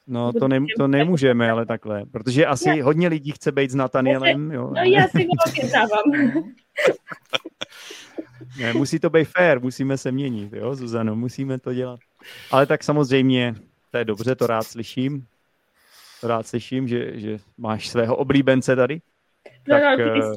No 0.08 0.34
to, 0.34 0.48
ne, 0.48 0.60
to 0.78 0.88
nemůžeme, 0.88 1.52
ale 1.52 1.66
takhle, 1.66 2.06
protože 2.06 2.46
asi 2.46 2.70
já. 2.70 2.86
hodně 2.86 3.08
lidí 3.08 3.32
chce 3.32 3.52
být 3.52 3.72
s 3.72 3.76
Natanielem. 3.76 4.52
Jo. 4.52 4.72
No 4.76 4.84
já 4.84 5.08
si 5.08 5.24
ho. 5.24 6.44
Ne, 8.60 8.74
musí 8.74 9.00
to 9.00 9.10
být 9.10 9.26
fair, 9.26 9.60
musíme 9.62 9.98
se 9.98 10.12
měnit, 10.12 10.54
jo, 10.54 10.76
Zuzano, 10.76 11.16
musíme 11.16 11.60
to 11.60 11.74
dělat. 11.74 12.00
Ale 12.52 12.66
tak 12.66 12.84
samozřejmě, 12.84 13.56
to 13.92 13.98
je 13.98 14.06
dobře, 14.06 14.36
to 14.36 14.48
rád 14.48 14.64
slyším. 14.64 15.26
To 16.22 16.28
rád 16.28 16.48
slyším, 16.48 16.88
že, 16.88 17.20
že 17.20 17.38
máš 17.58 17.90
svého 17.90 18.16
oblíbence 18.16 18.76
tady. 18.76 19.02
No, 19.68 19.80
tak, 19.80 20.00
no, 20.00 20.32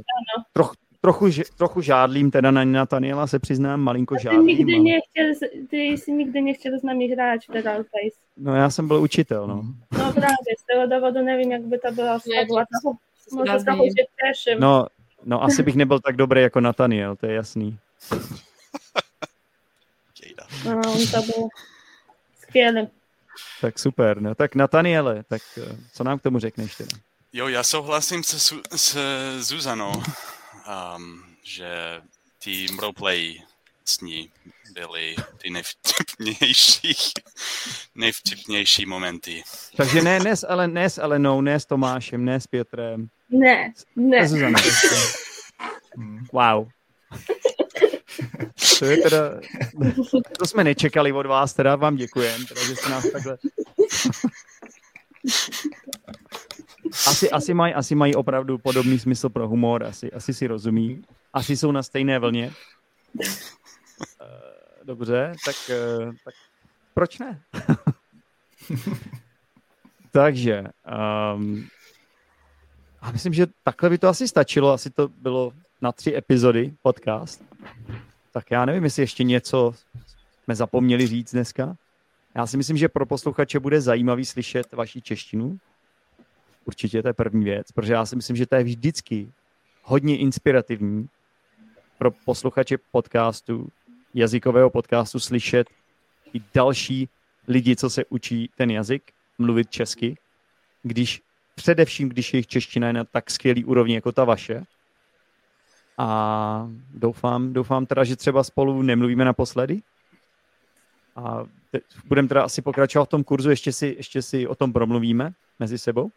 troch, 0.52 0.72
trochu, 1.02 1.28
trochu 1.56 1.80
žádlím 1.80 2.30
teda 2.30 2.50
na 2.50 2.64
Nataniela, 2.64 3.26
se 3.26 3.38
přiznám, 3.38 3.80
malinko 3.80 4.18
žádlím. 4.18 4.46
Ty, 4.46 4.52
nikdy 4.52 4.78
nechtěl, 4.78 5.48
ty 5.70 5.76
jsi 5.76 6.12
nikdy 6.12 6.40
nechtěl 6.40 6.78
s 6.78 6.82
námi 6.82 7.08
hrát 7.08 7.40
v 7.42 7.62
Face. 7.62 8.18
No 8.36 8.56
já 8.56 8.70
jsem 8.70 8.88
byl 8.88 9.02
učitel, 9.02 9.46
no. 9.46 9.62
No 9.98 10.12
právě, 10.12 10.52
z 10.58 10.66
toho 10.72 10.86
důvodu 10.86 11.24
nevím, 11.24 11.52
jak 11.52 11.62
by 11.62 11.78
to 11.78 11.92
bylo. 11.92 12.18
Možná 13.32 13.58
se 13.58 13.64
těším. 13.64 14.60
No, 14.60 14.86
no 15.24 15.42
asi 15.44 15.62
bych 15.62 15.76
nebyl 15.76 16.00
tak 16.00 16.16
dobrý 16.16 16.42
jako 16.42 16.60
Nataniel, 16.60 17.16
to 17.16 17.26
je 17.26 17.34
jasný. 17.34 17.78
No, 20.64 20.76
on 20.76 21.06
to 21.06 21.22
byl 21.22 21.48
skvělý. 22.42 22.88
Tak 23.60 23.78
super, 23.78 24.20
no 24.20 24.34
tak 24.34 24.54
Nataniele, 24.54 25.24
tak 25.28 25.42
eh, 25.58 25.76
co 25.92 26.04
nám 26.04 26.18
k 26.18 26.22
tomu 26.22 26.38
řekneš 26.38 26.74
teda? 26.76 26.96
Jo, 27.32 27.48
já 27.48 27.62
souhlasím 27.62 28.24
se, 28.24 28.56
se 28.76 29.00
Zuzanou, 29.42 29.92
um, 30.96 31.22
že 31.42 32.00
ty 32.44 32.66
roleplay 32.80 33.42
s 33.84 34.00
ní 34.00 34.30
byly 34.72 35.16
ty 35.38 35.50
nejvtipnější, 35.50 36.94
nejvtipnější 37.94 38.86
momenty. 38.86 39.42
Takže 39.76 40.02
ne 40.02 40.20
Nes, 40.20 40.44
ale 40.48 40.68
Nes, 40.68 40.98
ale 40.98 41.18
no, 41.18 41.40
ne 41.42 41.60
s 41.60 41.64
Tomášem, 41.64 42.24
ne 42.24 42.40
s 42.40 42.46
Pětrem. 42.46 43.08
Ne, 43.30 43.72
ne. 43.96 44.28
Zuzana. 44.28 44.58
Wow. 46.32 46.68
To 48.78 48.84
je 48.84 48.96
teda, 48.96 49.40
to 50.38 50.46
jsme 50.46 50.64
nečekali 50.64 51.12
od 51.12 51.26
vás, 51.26 51.52
teda 51.52 51.76
vám 51.76 51.96
děkujem, 51.96 52.46
teda, 52.46 52.64
že 52.64 52.76
jste 52.76 52.88
nás 52.90 53.10
takhle... 53.12 53.38
Asi, 57.06 57.30
asi, 57.30 57.54
mají, 57.54 57.74
asi 57.74 57.94
mají 57.94 58.14
opravdu 58.14 58.58
podobný 58.58 58.98
smysl 58.98 59.28
pro 59.28 59.48
humor, 59.48 59.84
asi, 59.84 60.12
asi 60.12 60.34
si 60.34 60.46
rozumí, 60.46 61.02
asi 61.32 61.56
jsou 61.56 61.72
na 61.72 61.82
stejné 61.82 62.18
vlně. 62.18 62.52
Eh, 63.20 64.84
dobře, 64.84 65.32
tak, 65.44 65.54
eh, 65.70 66.12
tak 66.24 66.34
proč 66.94 67.18
ne? 67.18 67.42
Takže, 70.12 70.64
um, 71.34 71.68
a 73.00 73.10
myslím, 73.10 73.32
že 73.32 73.46
takhle 73.62 73.90
by 73.90 73.98
to 73.98 74.08
asi 74.08 74.28
stačilo, 74.28 74.72
asi 74.72 74.90
to 74.90 75.08
bylo 75.08 75.52
na 75.80 75.92
tři 75.92 76.16
epizody 76.16 76.74
podcast. 76.82 77.44
Tak 78.32 78.50
já 78.50 78.64
nevím, 78.64 78.84
jestli 78.84 79.02
ještě 79.02 79.24
něco 79.24 79.74
jsme 80.44 80.54
zapomněli 80.54 81.06
říct 81.06 81.32
dneska. 81.32 81.76
Já 82.34 82.46
si 82.46 82.56
myslím, 82.56 82.76
že 82.76 82.88
pro 82.88 83.06
posluchače 83.06 83.60
bude 83.60 83.80
zajímavý 83.80 84.24
slyšet 84.24 84.72
vaši 84.72 85.02
češtinu. 85.02 85.58
Určitě 86.64 87.02
to 87.02 87.08
je 87.08 87.12
první 87.12 87.44
věc, 87.44 87.72
protože 87.72 87.92
já 87.92 88.06
si 88.06 88.16
myslím, 88.16 88.36
že 88.36 88.46
to 88.46 88.54
je 88.54 88.64
vždycky 88.64 89.32
hodně 89.82 90.18
inspirativní 90.18 91.08
pro 91.98 92.10
posluchače 92.10 92.78
podcastu, 92.90 93.68
jazykového 94.14 94.70
podcastu 94.70 95.20
slyšet 95.20 95.66
i 96.34 96.42
další 96.54 97.08
lidi, 97.48 97.76
co 97.76 97.90
se 97.90 98.04
učí 98.04 98.50
ten 98.56 98.70
jazyk, 98.70 99.02
mluvit 99.38 99.70
česky, 99.70 100.16
když 100.82 101.22
především, 101.54 102.08
když 102.08 102.34
jejich 102.34 102.46
čeština 102.46 102.86
je 102.86 102.92
na 102.92 103.04
tak 103.04 103.30
skvělý 103.30 103.64
úrovni 103.64 103.94
jako 103.94 104.12
ta 104.12 104.24
vaše, 104.24 104.64
a 105.98 106.68
doufám, 106.94 107.52
doufám 107.52 107.86
teda, 107.86 108.04
že 108.04 108.16
třeba 108.16 108.44
spolu 108.44 108.82
nemluvíme 108.82 109.24
naposledy. 109.24 109.82
A 111.16 111.44
budeme 112.04 112.28
teda 112.28 112.42
asi 112.42 112.62
pokračovat 112.62 113.04
v 113.04 113.08
tom 113.08 113.24
kurzu, 113.24 113.50
ještě 113.50 113.72
si, 113.72 113.94
ještě 113.96 114.22
si 114.22 114.46
o 114.46 114.54
tom 114.54 114.72
promluvíme 114.72 115.32
mezi 115.58 115.78
sebou. 115.78 116.10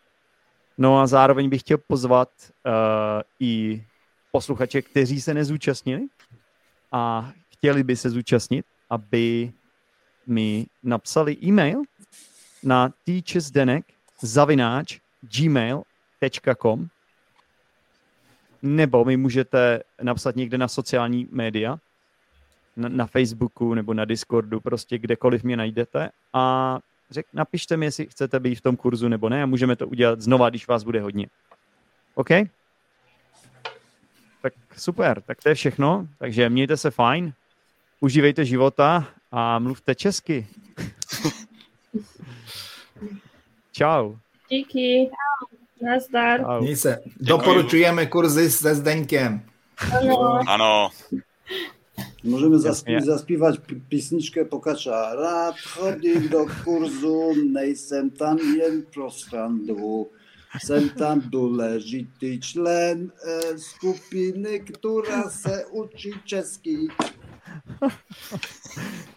No 0.77 0.99
a 0.99 1.07
zároveň 1.07 1.49
bych 1.49 1.61
chtěl 1.61 1.77
pozvat 1.87 2.29
uh, 2.65 2.71
i 3.39 3.83
posluchače, 4.31 4.81
kteří 4.81 5.21
se 5.21 5.33
nezúčastnili 5.33 6.07
a 6.91 7.31
chtěli 7.53 7.83
by 7.83 7.95
se 7.95 8.09
zúčastnit, 8.09 8.65
aby 8.89 9.51
mi 10.27 10.65
napsali 10.83 11.37
e-mail 11.43 11.81
na 12.63 12.93
teachersdenek 13.05 13.85
zavináč 14.21 14.99
gmail.com 15.21 16.87
nebo 18.61 19.05
mi 19.05 19.17
můžete 19.17 19.83
napsat 20.01 20.35
někde 20.35 20.57
na 20.57 20.67
sociální 20.67 21.27
média, 21.31 21.77
na, 22.75 22.89
na 22.89 23.05
Facebooku 23.05 23.73
nebo 23.73 23.93
na 23.93 24.05
Discordu, 24.05 24.59
prostě 24.59 24.97
kdekoliv 24.97 25.43
mě 25.43 25.57
najdete. 25.57 26.09
A 26.33 26.79
řek, 27.09 27.25
napište 27.33 27.77
mi, 27.77 27.85
jestli 27.85 28.05
chcete 28.05 28.39
být 28.39 28.55
v 28.55 28.61
tom 28.61 28.75
kurzu 28.75 29.07
nebo 29.07 29.29
ne 29.29 29.43
a 29.43 29.45
můžeme 29.45 29.75
to 29.75 29.87
udělat 29.87 30.21
znova, 30.21 30.49
když 30.49 30.67
vás 30.67 30.83
bude 30.83 31.01
hodně. 31.01 31.27
OK? 32.15 32.29
Tak 34.41 34.53
super, 34.77 35.21
tak 35.21 35.43
to 35.43 35.49
je 35.49 35.55
všechno. 35.55 36.07
Takže 36.17 36.49
mějte 36.49 36.77
se 36.77 36.91
fajn, 36.91 37.33
užívejte 37.99 38.45
života 38.45 39.07
a 39.31 39.59
mluvte 39.59 39.95
česky. 39.95 40.47
Čau. 43.71 44.15
Díky. 44.49 45.09
Nazdar. 45.81 46.61
Měj 46.61 46.75
se. 46.75 47.01
Doporučujeme 47.19 48.05
kurzy 48.05 48.51
se 48.51 48.75
Zdeňkem. 48.75 49.41
Ano. 49.99 50.39
Ano. 50.47 50.89
Możemy 52.25 52.59
zaśpiewać 53.05 53.59
pieśniczkę 53.89 54.45
Pokacza. 54.45 55.15
Rad 55.15 55.59
chodzi 55.59 56.29
do 56.29 56.45
kurzu, 56.63 57.33
nejsem 57.51 58.11
tam 58.11 58.37
jen 58.57 58.85
prostrandu. 58.93 60.09
Jsem 60.65 60.89
tam 60.89 61.21
důležitý 61.29 62.39
člen 62.39 63.11
e, 63.23 63.57
skupiny, 63.57 64.59
která 64.59 65.29
se 65.29 65.65
učí 65.71 66.11
český. 66.25 66.87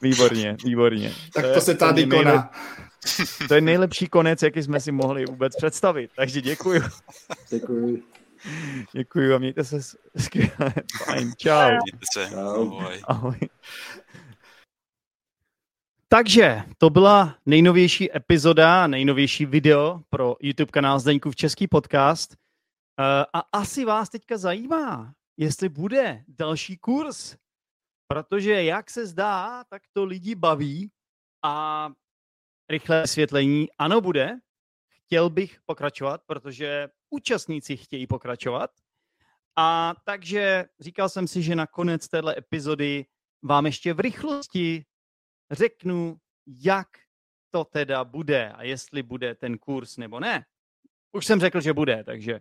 Výborně, 0.02 0.56
výborně. 0.64 1.12
Tak 1.34 1.46
to, 1.46 1.54
to 1.54 1.60
se 1.60 1.74
tady 1.74 2.06
koná. 2.06 2.50
To 3.48 3.54
je 3.54 3.60
nejlepší 3.60 4.06
konec, 4.06 4.42
jaký 4.42 4.62
jsme 4.62 4.80
si 4.80 4.92
mohli 4.92 5.24
vůbec 5.24 5.56
představit. 5.56 6.10
Takže 6.16 6.40
děkuji. 6.40 6.82
Děkuji. 7.50 8.02
Děkuji 8.92 9.34
a 9.34 9.38
mějte 9.38 9.64
se 9.64 9.80
skvěle. 10.16 10.74
Fajn, 11.04 11.32
čau. 11.36 11.68
Mějte 11.68 12.06
se. 12.12 12.36
Ahoj. 12.36 13.00
Ahoj. 13.04 13.38
Takže 16.08 16.62
to 16.78 16.90
byla 16.90 17.36
nejnovější 17.46 18.16
epizoda, 18.16 18.86
nejnovější 18.86 19.46
video 19.46 20.00
pro 20.10 20.36
YouTube 20.40 20.70
kanál 20.70 21.00
Zdeňkův 21.00 21.36
Český 21.36 21.68
podcast. 21.68 22.36
Eh, 23.00 23.24
a 23.32 23.38
asi 23.52 23.84
vás 23.84 24.08
teďka 24.08 24.38
zajímá, 24.38 25.12
jestli 25.36 25.68
bude 25.68 26.24
další 26.28 26.78
kurz, 26.78 27.36
protože 28.06 28.64
jak 28.64 28.90
se 28.90 29.06
zdá, 29.06 29.64
tak 29.64 29.82
to 29.92 30.04
lidi 30.04 30.34
baví 30.34 30.90
a 31.42 31.88
rychlé 32.70 33.02
vysvětlení, 33.02 33.68
ano 33.78 34.00
bude, 34.00 34.38
chtěl 34.88 35.30
bych 35.30 35.58
pokračovat, 35.66 36.20
protože 36.26 36.88
účastníci 37.10 37.76
chtějí 37.76 38.06
pokračovat. 38.06 38.70
A 39.56 39.94
takže 40.04 40.64
říkal 40.80 41.08
jsem 41.08 41.28
si, 41.28 41.42
že 41.42 41.56
na 41.56 41.66
konec 41.66 42.08
téhle 42.08 42.34
epizody 42.38 43.06
vám 43.42 43.66
ještě 43.66 43.94
v 43.94 44.00
rychlosti 44.00 44.84
řeknu, 45.50 46.20
jak 46.46 46.88
to 47.50 47.64
teda 47.64 48.04
bude 48.04 48.52
a 48.52 48.62
jestli 48.62 49.02
bude 49.02 49.34
ten 49.34 49.58
kurz 49.58 49.96
nebo 49.96 50.20
ne. 50.20 50.46
Už 51.12 51.26
jsem 51.26 51.40
řekl, 51.40 51.60
že 51.60 51.72
bude, 51.72 52.04
takže 52.04 52.40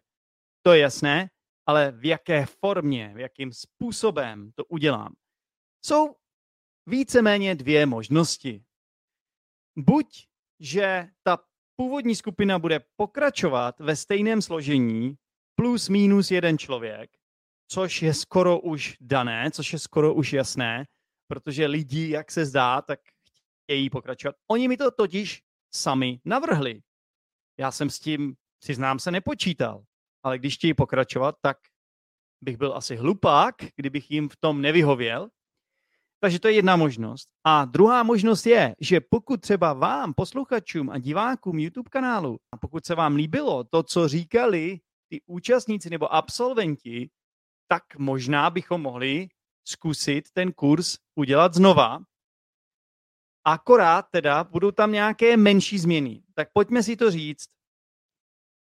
to 0.62 0.74
je 0.74 0.80
jasné, 0.80 1.30
ale 1.66 1.92
v 1.92 2.06
jaké 2.06 2.46
formě, 2.46 3.12
v 3.16 3.20
jakým 3.20 3.54
způsobem 3.54 4.52
to 4.52 4.66
udělám. 4.66 5.16
Jsou 5.86 6.16
víceméně 6.86 7.56
dvě 7.56 7.86
možnosti. 7.86 8.66
Buď, 9.76 10.28
že 10.60 11.10
ta 11.24 11.47
původní 11.80 12.16
skupina 12.16 12.60
bude 12.60 12.80
pokračovat 12.96 13.80
ve 13.80 13.96
stejném 13.96 14.42
složení 14.42 15.16
plus 15.56 15.90
minus 15.90 16.32
jeden 16.32 16.58
člověk, 16.58 17.12
což 17.68 18.02
je 18.02 18.14
skoro 18.14 18.60
už 18.60 18.98
dané, 19.02 19.52
což 19.52 19.74
je 19.74 19.80
skoro 19.80 20.14
už 20.14 20.34
jasné, 20.34 20.86
protože 21.28 21.66
lidi, 21.66 22.10
jak 22.10 22.32
se 22.32 22.46
zdá, 22.46 22.82
tak 22.82 23.00
chtějí 23.64 23.90
pokračovat. 23.90 24.36
Oni 24.52 24.68
mi 24.68 24.78
to 24.78 24.92
totiž 24.92 25.44
sami 25.76 26.20
navrhli. 26.26 26.82
Já 27.60 27.72
jsem 27.72 27.90
s 27.90 28.00
tím, 28.00 28.36
přiznám 28.60 29.00
se, 29.00 29.12
nepočítal. 29.12 29.84
Ale 30.24 30.40
když 30.40 30.56
chtějí 30.56 30.74
pokračovat, 30.74 31.36
tak 31.42 31.58
bych 32.42 32.58
byl 32.58 32.74
asi 32.76 32.96
hlupák, 32.96 33.56
kdybych 33.76 34.12
jim 34.12 34.30
v 34.30 34.36
tom 34.36 34.62
nevyhověl. 34.62 35.30
Takže 36.20 36.40
to 36.40 36.48
je 36.48 36.54
jedna 36.54 36.76
možnost. 36.76 37.30
A 37.44 37.66
druhá 37.66 38.04
možnost 38.04 38.46
je, 38.46 38.76
že 38.82 39.02
pokud 39.02 39.42
třeba 39.42 39.74
vám, 39.74 40.14
posluchačům 40.14 40.90
a 40.90 40.98
divákům 40.98 41.60
YouTube 41.60 41.90
kanálu, 41.90 42.40
a 42.52 42.58
pokud 42.58 42.86
se 42.86 42.96
vám 42.96 43.16
líbilo 43.16 43.64
to, 43.64 43.84
co 43.84 44.08
říkali 44.08 44.80
ty 45.10 45.22
účastníci 45.26 45.90
nebo 45.90 46.14
absolventi, 46.14 47.10
tak 47.68 47.84
možná 47.98 48.50
bychom 48.50 48.82
mohli 48.82 49.28
zkusit 49.68 50.32
ten 50.34 50.52
kurz 50.52 50.98
udělat 51.16 51.54
znova. 51.54 52.00
Akorát 53.46 54.06
teda 54.12 54.44
budou 54.44 54.72
tam 54.72 54.92
nějaké 54.92 55.38
menší 55.38 55.80
změny. 55.80 56.24
Tak 56.34 56.50
pojďme 56.54 56.84
si 56.84 56.96
to 56.96 57.12
říct. 57.12 57.50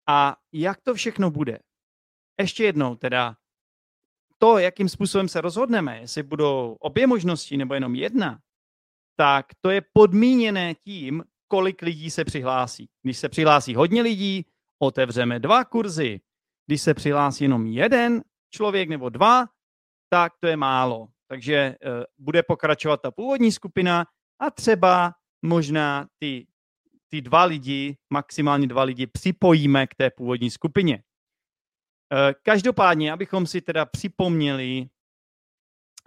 A 0.09 0.37
jak 0.53 0.81
to 0.81 0.95
všechno 0.95 1.31
bude? 1.31 1.59
Ještě 2.41 2.65
jednou 2.65 2.97
teda, 2.97 3.37
to, 4.45 4.59
jakým 4.59 4.89
způsobem 4.89 5.29
se 5.29 5.41
rozhodneme, 5.41 6.01
jestli 6.01 6.23
budou 6.23 6.77
obě 6.81 7.07
možnosti 7.07 7.57
nebo 7.57 7.75
jenom 7.75 7.95
jedna, 7.95 8.39
tak 9.17 9.47
to 9.61 9.71
je 9.71 9.83
podmíněné 9.93 10.75
tím, 10.75 11.25
kolik 11.49 11.83
lidí 11.83 12.11
se 12.11 12.25
přihlásí. 12.25 12.89
Když 13.03 13.19
se 13.19 13.29
přihlásí 13.29 13.75
hodně 13.75 14.03
lidí, 14.03 14.47
otevřeme 14.83 15.41
dva 15.41 15.65
kurzy. 15.65 16.21
Když 16.67 16.83
se 16.83 16.95
přihlásí 16.95 17.45
jenom 17.45 17.67
jeden 17.67 18.23
člověk 18.51 18.89
nebo 18.89 19.09
dva, 19.09 19.47
tak 20.13 20.33
to 20.41 20.47
je 20.47 20.57
málo. 20.57 21.09
Takže 21.31 21.77
uh, 21.85 22.05
bude 22.19 22.43
pokračovat 22.43 23.01
ta 23.03 23.11
původní 23.11 23.53
skupina 23.53 24.07
a 24.41 24.51
třeba 24.51 25.15
možná 25.43 26.07
ty, 26.19 26.47
ty 27.09 27.21
dva 27.21 27.45
lidi, 27.45 27.97
maximálně 28.13 28.67
dva 28.67 28.83
lidi 28.83 29.07
připojíme 29.07 29.87
k 29.87 29.95
té 29.95 30.11
původní 30.11 30.51
skupině. 30.51 31.03
Uh, 32.13 32.19
každopádně, 32.43 33.13
abychom 33.13 33.47
si 33.47 33.61
teda 33.61 33.85
připomněli, 33.85 34.89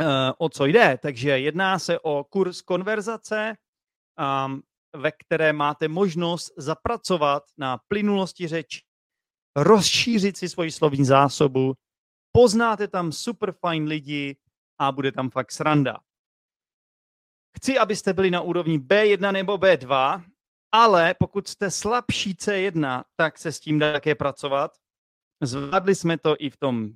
uh, 0.01 0.07
o 0.37 0.49
co 0.49 0.65
jde, 0.65 0.97
takže 1.01 1.29
jedná 1.29 1.79
se 1.79 1.99
o 1.99 2.23
kurz 2.23 2.61
konverzace, 2.61 3.57
um, 4.45 4.63
ve 4.95 5.11
které 5.11 5.53
máte 5.53 5.87
možnost 5.87 6.53
zapracovat 6.57 7.43
na 7.57 7.77
plynulosti 7.87 8.47
řeči, 8.47 8.81
rozšířit 9.55 10.37
si 10.37 10.49
svoji 10.49 10.71
slovní 10.71 11.05
zásobu, 11.05 11.73
poznáte 12.31 12.87
tam 12.87 13.11
super 13.11 13.51
fajn 13.51 13.83
lidi 13.83 14.37
a 14.79 14.91
bude 14.91 15.11
tam 15.11 15.29
fakt 15.29 15.51
sranda. 15.51 15.97
Chci, 17.57 17.77
abyste 17.77 18.13
byli 18.13 18.31
na 18.31 18.41
úrovni 18.41 18.79
B1 18.79 19.31
nebo 19.31 19.57
B2, 19.57 20.23
ale 20.71 21.15
pokud 21.19 21.47
jste 21.47 21.71
slabší 21.71 22.33
C1, 22.33 23.03
tak 23.15 23.37
se 23.37 23.51
s 23.51 23.59
tím 23.59 23.79
dá 23.79 23.93
také 23.93 24.15
pracovat. 24.15 24.77
Zvládli 25.41 25.95
jsme 25.95 26.17
to 26.17 26.35
i 26.39 26.49
v 26.49 26.57
tom 26.57 26.89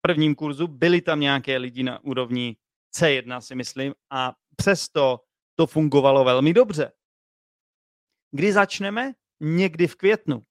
prvním 0.00 0.34
kurzu, 0.34 0.66
byli 0.66 1.00
tam 1.00 1.20
nějaké 1.20 1.56
lidi 1.56 1.82
na 1.82 2.04
úrovni 2.04 2.56
C1, 2.96 3.40
si 3.40 3.54
myslím, 3.54 3.94
a 4.10 4.34
přesto 4.56 5.20
to 5.54 5.66
fungovalo 5.66 6.24
velmi 6.24 6.54
dobře. 6.54 6.92
Kdy 8.30 8.52
začneme? 8.52 9.12
Někdy 9.40 9.86
v 9.86 9.96
květnu. 9.96 10.42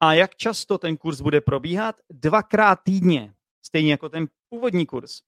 A 0.00 0.14
jak 0.14 0.36
často 0.36 0.78
ten 0.78 0.96
kurz 0.96 1.20
bude 1.20 1.40
probíhat? 1.40 1.96
Dvakrát 2.10 2.78
týdně, 2.84 3.34
stejně 3.62 3.90
jako 3.90 4.08
ten 4.08 4.26
původní 4.48 4.86
kurz. 4.86 5.20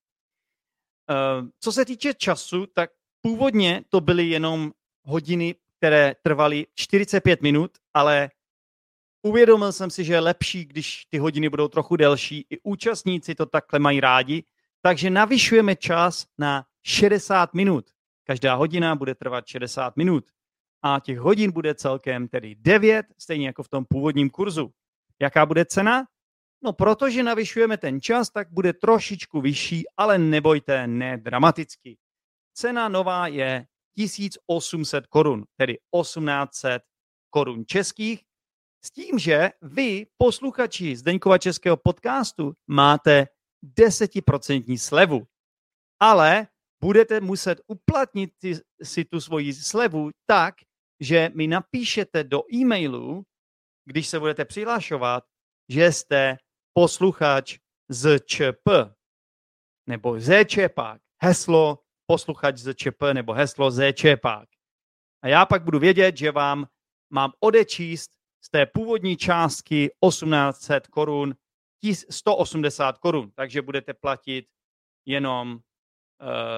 Eh, 1.11 1.43
co 1.61 1.73
se 1.73 1.85
týče 1.85 2.15
času, 2.15 2.67
tak 2.67 2.91
původně 3.21 3.85
to 3.89 4.01
byly 4.01 4.29
jenom 4.29 4.73
hodiny, 5.03 5.55
které 5.79 6.15
trvaly 6.23 6.67
45 6.75 7.43
minut, 7.43 7.71
ale 7.95 8.31
uvědomil 9.27 9.73
jsem 9.73 9.91
si, 9.91 10.05
že 10.05 10.13
je 10.13 10.21
lepší, 10.21 10.65
když 10.65 11.07
ty 11.11 11.19
hodiny 11.19 11.49
budou 11.49 11.69
trochu 11.69 11.97
delší. 11.97 12.47
I 12.51 12.59
účastníci 12.63 13.35
to 13.35 13.47
takhle 13.47 13.79
mají 13.79 14.01
rádi, 14.01 14.45
takže 14.81 15.11
navyšujeme 15.11 15.77
čas 15.77 16.27
na 16.39 16.65
60 16.83 17.55
minut. 17.55 17.91
Každá 18.25 18.55
hodina 18.55 18.95
bude 18.95 19.15
trvat 19.15 19.47
60 19.47 19.97
minut. 19.97 20.25
A 20.83 21.01
těch 21.01 21.19
hodin 21.19 21.53
bude 21.53 21.75
celkem 21.75 22.29
tedy 22.29 22.55
9, 22.59 23.07
stejně 23.19 23.47
jako 23.47 23.63
v 23.63 23.69
tom 23.69 23.85
původním 23.85 24.31
kurzu. 24.31 24.71
Jaká 25.21 25.47
bude 25.47 25.65
cena? 25.65 26.07
No, 26.63 26.73
protože 26.73 27.23
navyšujeme 27.23 27.77
ten 27.77 28.01
čas, 28.01 28.31
tak 28.31 28.49
bude 28.51 28.73
trošičku 28.73 29.41
vyšší, 29.41 29.85
ale 29.97 30.19
nebojte, 30.19 30.87
ne 30.87 31.17
dramaticky. 31.17 31.99
Cena 32.55 32.89
nová 32.89 33.27
je 33.27 33.67
1800 33.97 35.07
korun, 35.07 35.45
tedy 35.57 35.79
1800 36.03 36.83
korun 37.31 37.65
českých, 37.67 38.21
s 38.87 38.91
tím, 38.91 39.19
že 39.19 39.51
vy, 39.63 40.07
posluchači 40.19 40.97
Zdeňkova 40.97 41.39
českého 41.39 41.77
podcastu, 41.77 42.55
máte 42.67 43.27
desetiprocentní 43.63 44.79
slevu. 44.79 45.27
Ale 46.01 46.49
budete 46.81 47.21
muset 47.21 47.61
uplatnit 47.67 48.31
si 48.83 49.05
tu 49.05 49.21
svoji 49.21 49.55
slevu 49.55 50.11
tak, 50.27 50.55
že 51.01 51.31
mi 51.35 51.47
napíšete 51.47 52.25
do 52.25 52.43
e-mailu, 52.55 53.23
když 53.85 54.09
se 54.09 54.21
budete 54.21 54.45
přihlašovat, 54.45 55.25
že 55.69 55.93
jste 55.93 56.37
posluchač 56.73 57.59
z 57.89 58.21
ČP 58.27 58.69
nebo 59.87 60.21
ZČPák. 60.21 61.01
Heslo 61.23 61.79
posluchač 62.07 62.59
z 62.59 62.75
ČP 62.75 63.03
nebo 63.13 63.33
heslo 63.33 63.71
ZČPák. 63.71 64.49
A 65.23 65.29
já 65.29 65.47
pak 65.47 65.65
budu 65.65 65.79
vědět, 65.79 66.17
že 66.17 66.33
vám 66.33 66.67
mám 67.11 67.33
odečíst 67.41 68.16
z 68.47 68.51
té 68.51 68.67
původní 68.67 69.17
částky 69.17 69.91
1800 70.09 70.87
korun 70.87 71.35
180 72.11 72.99
korun, 72.99 73.31
takže 73.35 73.63
budete 73.63 73.95
platit 73.95 74.47
jenom 75.07 75.55
uh, 75.55 75.61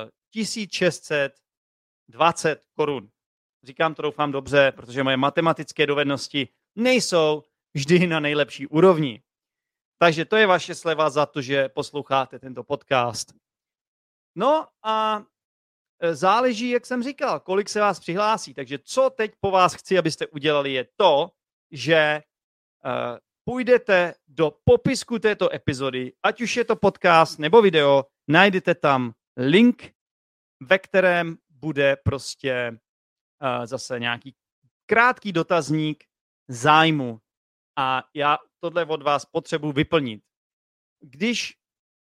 eh, 0.07 0.11
1620 0.31 2.65
korun. 2.75 3.11
Říkám 3.65 3.95
to 3.95 4.03
doufám 4.03 4.33
dobře, 4.33 4.73
protože 4.77 5.03
moje 5.03 5.17
matematické 5.17 5.87
dovednosti 5.87 6.49
nejsou 6.77 7.43
vždy 7.75 8.07
na 8.07 8.21
nejlepší 8.21 8.67
úrovni. 8.67 9.23
Takže 9.99 10.25
to 10.25 10.37
je 10.37 10.47
vaše 10.47 10.75
sleva 10.75 11.11
za 11.11 11.27
to, 11.27 11.43
že 11.43 11.69
posloucháte 11.69 12.39
tento 12.39 12.65
podcast. 12.65 13.35
No 14.37 14.67
a 14.83 15.25
e, 16.01 16.15
záleží, 16.15 16.71
jak 16.71 16.87
jsem 16.87 17.03
říkal, 17.03 17.41
kolik 17.41 17.69
se 17.69 17.81
vás 17.81 18.01
přihlásí. 18.01 18.55
Takže 18.55 18.79
co 18.79 19.11
teď 19.11 19.33
po 19.41 19.51
vás 19.51 19.75
chci, 19.75 19.99
abyste 19.99 20.27
udělali, 20.27 20.73
je 20.73 20.89
to, 20.97 21.31
že 21.71 22.23
uh, 22.85 23.19
půjdete 23.45 24.15
do 24.29 24.53
popisku 24.65 25.19
této 25.19 25.55
epizody, 25.55 26.13
ať 26.23 26.41
už 26.41 26.57
je 26.57 26.65
to 26.65 26.77
podcast 26.77 27.39
nebo 27.39 27.63
video, 27.63 28.05
najdete 28.29 28.75
tam 28.75 29.13
link, 29.37 29.95
ve 30.61 30.79
kterém 30.79 31.37
bude 31.51 31.97
prostě 31.97 32.79
uh, 33.43 33.67
zase 33.67 34.01
nějaký 34.01 34.35
krátký 34.87 35.33
dotazník 35.33 36.05
zájmu. 36.49 37.21
A 37.77 38.05
já 38.15 38.39
tohle 38.61 38.85
od 38.85 39.03
vás 39.03 39.25
potřebuji 39.25 39.73
vyplnit. 39.73 40.23
Když 41.01 41.57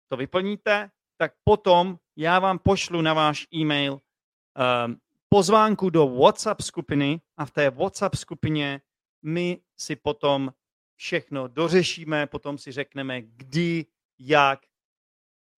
to 0.09 0.17
vyplníte, 0.17 0.91
tak 1.17 1.33
potom 1.45 1.99
já 2.17 2.39
vám 2.39 2.59
pošlu 2.59 3.03
na 3.03 3.15
váš 3.15 3.47
e-mail 3.55 3.93
um, 3.93 5.01
pozvánku 5.29 5.91
do 5.91 6.09
WhatsApp 6.09 6.61
skupiny 6.61 7.21
a 7.37 7.47
v 7.47 7.51
té 7.51 7.71
WhatsApp 7.71 8.15
skupině 8.15 8.81
my 9.23 9.61
si 9.77 9.97
potom 9.97 10.53
všechno 10.97 11.49
dořešíme, 11.49 12.27
potom 12.27 12.59
si 12.59 12.73
řekneme, 12.73 13.23
kdy, 13.23 13.87
jak 14.19 14.61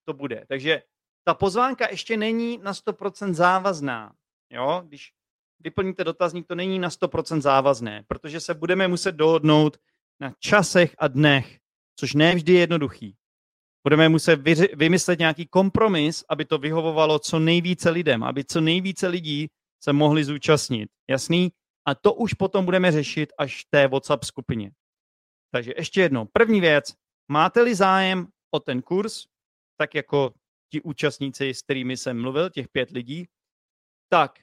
to 0.04 0.12
bude. 0.12 0.44
Takže 0.48 0.82
ta 1.24 1.34
pozvánka 1.34 1.90
ještě 1.90 2.16
není 2.16 2.58
na 2.58 2.72
100% 2.72 3.32
závazná. 3.32 4.14
Jo? 4.50 4.82
Když 4.86 5.12
vyplníte 5.60 6.04
dotazník, 6.04 6.46
to 6.46 6.54
není 6.54 6.78
na 6.78 6.88
100% 6.88 7.40
závazné, 7.40 8.04
protože 8.06 8.40
se 8.40 8.54
budeme 8.54 8.88
muset 8.88 9.12
dohodnout 9.12 9.76
na 10.20 10.34
časech 10.38 10.94
a 10.98 11.08
dnech, 11.08 11.58
což 11.96 12.14
ne 12.14 12.34
vždy 12.34 12.52
je 12.52 12.60
jednoduchý. 12.60 13.16
Budeme 13.84 14.08
muset 14.08 14.40
vymyslet 14.74 15.18
nějaký 15.18 15.46
kompromis, 15.46 16.24
aby 16.28 16.44
to 16.44 16.58
vyhovovalo 16.58 17.18
co 17.18 17.38
nejvíce 17.38 17.90
lidem, 17.90 18.24
aby 18.24 18.44
co 18.44 18.60
nejvíce 18.60 19.08
lidí 19.08 19.48
se 19.80 19.92
mohli 19.92 20.24
zúčastnit. 20.24 20.90
Jasný? 21.10 21.52
A 21.86 21.94
to 21.94 22.14
už 22.14 22.34
potom 22.34 22.64
budeme 22.64 22.92
řešit 22.92 23.32
až 23.38 23.64
v 23.64 23.70
té 23.70 23.88
WhatsApp 23.88 24.24
skupině. 24.24 24.70
Takže 25.50 25.72
ještě 25.76 26.00
jednou. 26.00 26.24
První 26.32 26.60
věc. 26.60 26.94
Máte-li 27.28 27.74
zájem 27.74 28.28
o 28.50 28.60
ten 28.60 28.82
kurz, 28.82 29.26
tak 29.76 29.94
jako 29.94 30.34
ti 30.72 30.82
účastníci, 30.82 31.54
s 31.54 31.62
kterými 31.62 31.96
jsem 31.96 32.22
mluvil, 32.22 32.50
těch 32.50 32.68
pět 32.68 32.90
lidí, 32.90 33.28
tak 34.08 34.38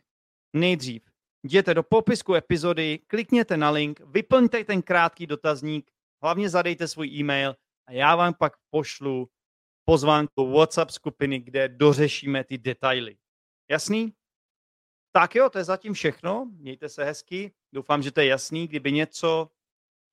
nejdřív 0.54 1.10
jděte 1.44 1.74
do 1.74 1.84
popisku 1.84 2.36
epizody, 2.36 3.00
klikněte 3.08 3.58
na 3.58 3.70
link, 3.70 4.00
vyplňte 4.00 4.64
ten 4.64 4.82
krátký 4.82 5.28
dotazník, 5.28 5.92
hlavně 6.24 6.50
zadejte 6.50 6.88
svůj 6.88 7.08
e-mail 7.08 7.56
a 7.88 7.92
já 7.92 8.16
vám 8.16 8.34
pak 8.34 8.54
pošlu 8.70 9.30
pozvánku 9.86 10.52
WhatsApp 10.52 10.92
skupiny, 10.92 11.40
kde 11.40 11.70
dořešíme 11.70 12.44
ty 12.44 12.58
detaily. 12.58 13.18
Jasný? 13.70 14.14
Tak 15.12 15.36
jo, 15.36 15.50
to 15.50 15.58
je 15.58 15.64
zatím 15.64 15.94
všechno. 15.94 16.52
Mějte 16.58 16.90
se 16.90 17.04
hezky. 17.04 17.52
Doufám, 17.74 18.02
že 18.02 18.12
to 18.12 18.20
je 18.20 18.26
jasný. 18.26 18.68
Kdyby 18.68 18.92
něco, 18.92 19.50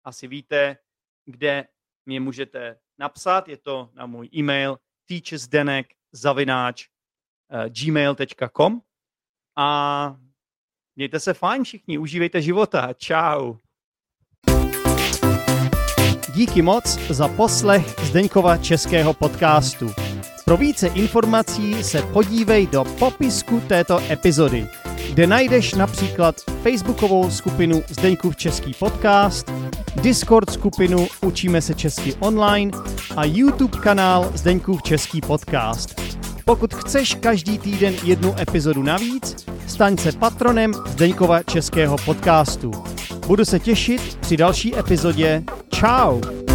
asi 0.04 0.26
víte, 0.28 0.76
kde 1.24 1.68
mě 2.06 2.20
můžete 2.20 2.78
napsat. 2.98 3.48
Je 3.48 3.56
to 3.56 3.90
na 3.94 4.06
můj 4.06 4.28
e-mail 4.35 4.78
teachersdenek 5.09 5.87
zavináč 6.12 6.88
uh, 7.52 7.64
gmail.com 7.64 8.80
a 9.56 10.16
mějte 10.96 11.20
se 11.20 11.35
fajn 11.35 11.64
všichni, 11.64 11.98
užívejte 11.98 12.42
života. 12.42 12.92
Čau. 12.92 13.54
Díky 16.35 16.62
moc 16.62 16.98
za 17.11 17.28
poslech 17.28 17.87
Zdeňkova 18.00 18.56
českého 18.56 19.14
podcastu. 19.14 19.90
Pro 20.44 20.56
více 20.56 20.87
informací 20.88 21.85
se 21.85 22.02
podívej 22.02 22.66
do 22.66 22.85
popisku 22.85 23.61
této 23.61 24.00
epizody, 24.11 24.66
kde 25.11 25.27
najdeš 25.27 25.75
například 25.75 26.37
facebookovou 26.62 27.31
skupinu 27.31 27.83
Zdeňkův 27.88 28.37
český 28.37 28.75
podcast, 28.79 29.53
Discord 29.97 30.51
skupinu 30.51 31.07
Učíme 31.23 31.62
se 31.62 31.75
česky 31.75 32.14
online 32.21 32.73
a 33.16 33.25
YouTube 33.25 33.79
kanál 33.79 34.31
Zdeňkův 34.35 34.83
český 34.83 35.21
podcast. 35.21 36.01
Pokud 36.45 36.75
chceš 36.75 37.14
každý 37.14 37.59
týden 37.59 37.95
jednu 38.05 38.35
epizodu 38.40 38.83
navíc, 38.83 39.47
staň 39.66 39.97
se 39.97 40.12
patronem 40.12 40.73
Zdeňkova 40.87 41.42
českého 41.42 41.97
podcastu. 42.05 42.71
Budu 43.27 43.45
se 43.45 43.59
těšit 43.59 44.19
při 44.21 44.37
další 44.37 44.79
epizodě. 44.79 45.42
Ciao! 45.75 46.45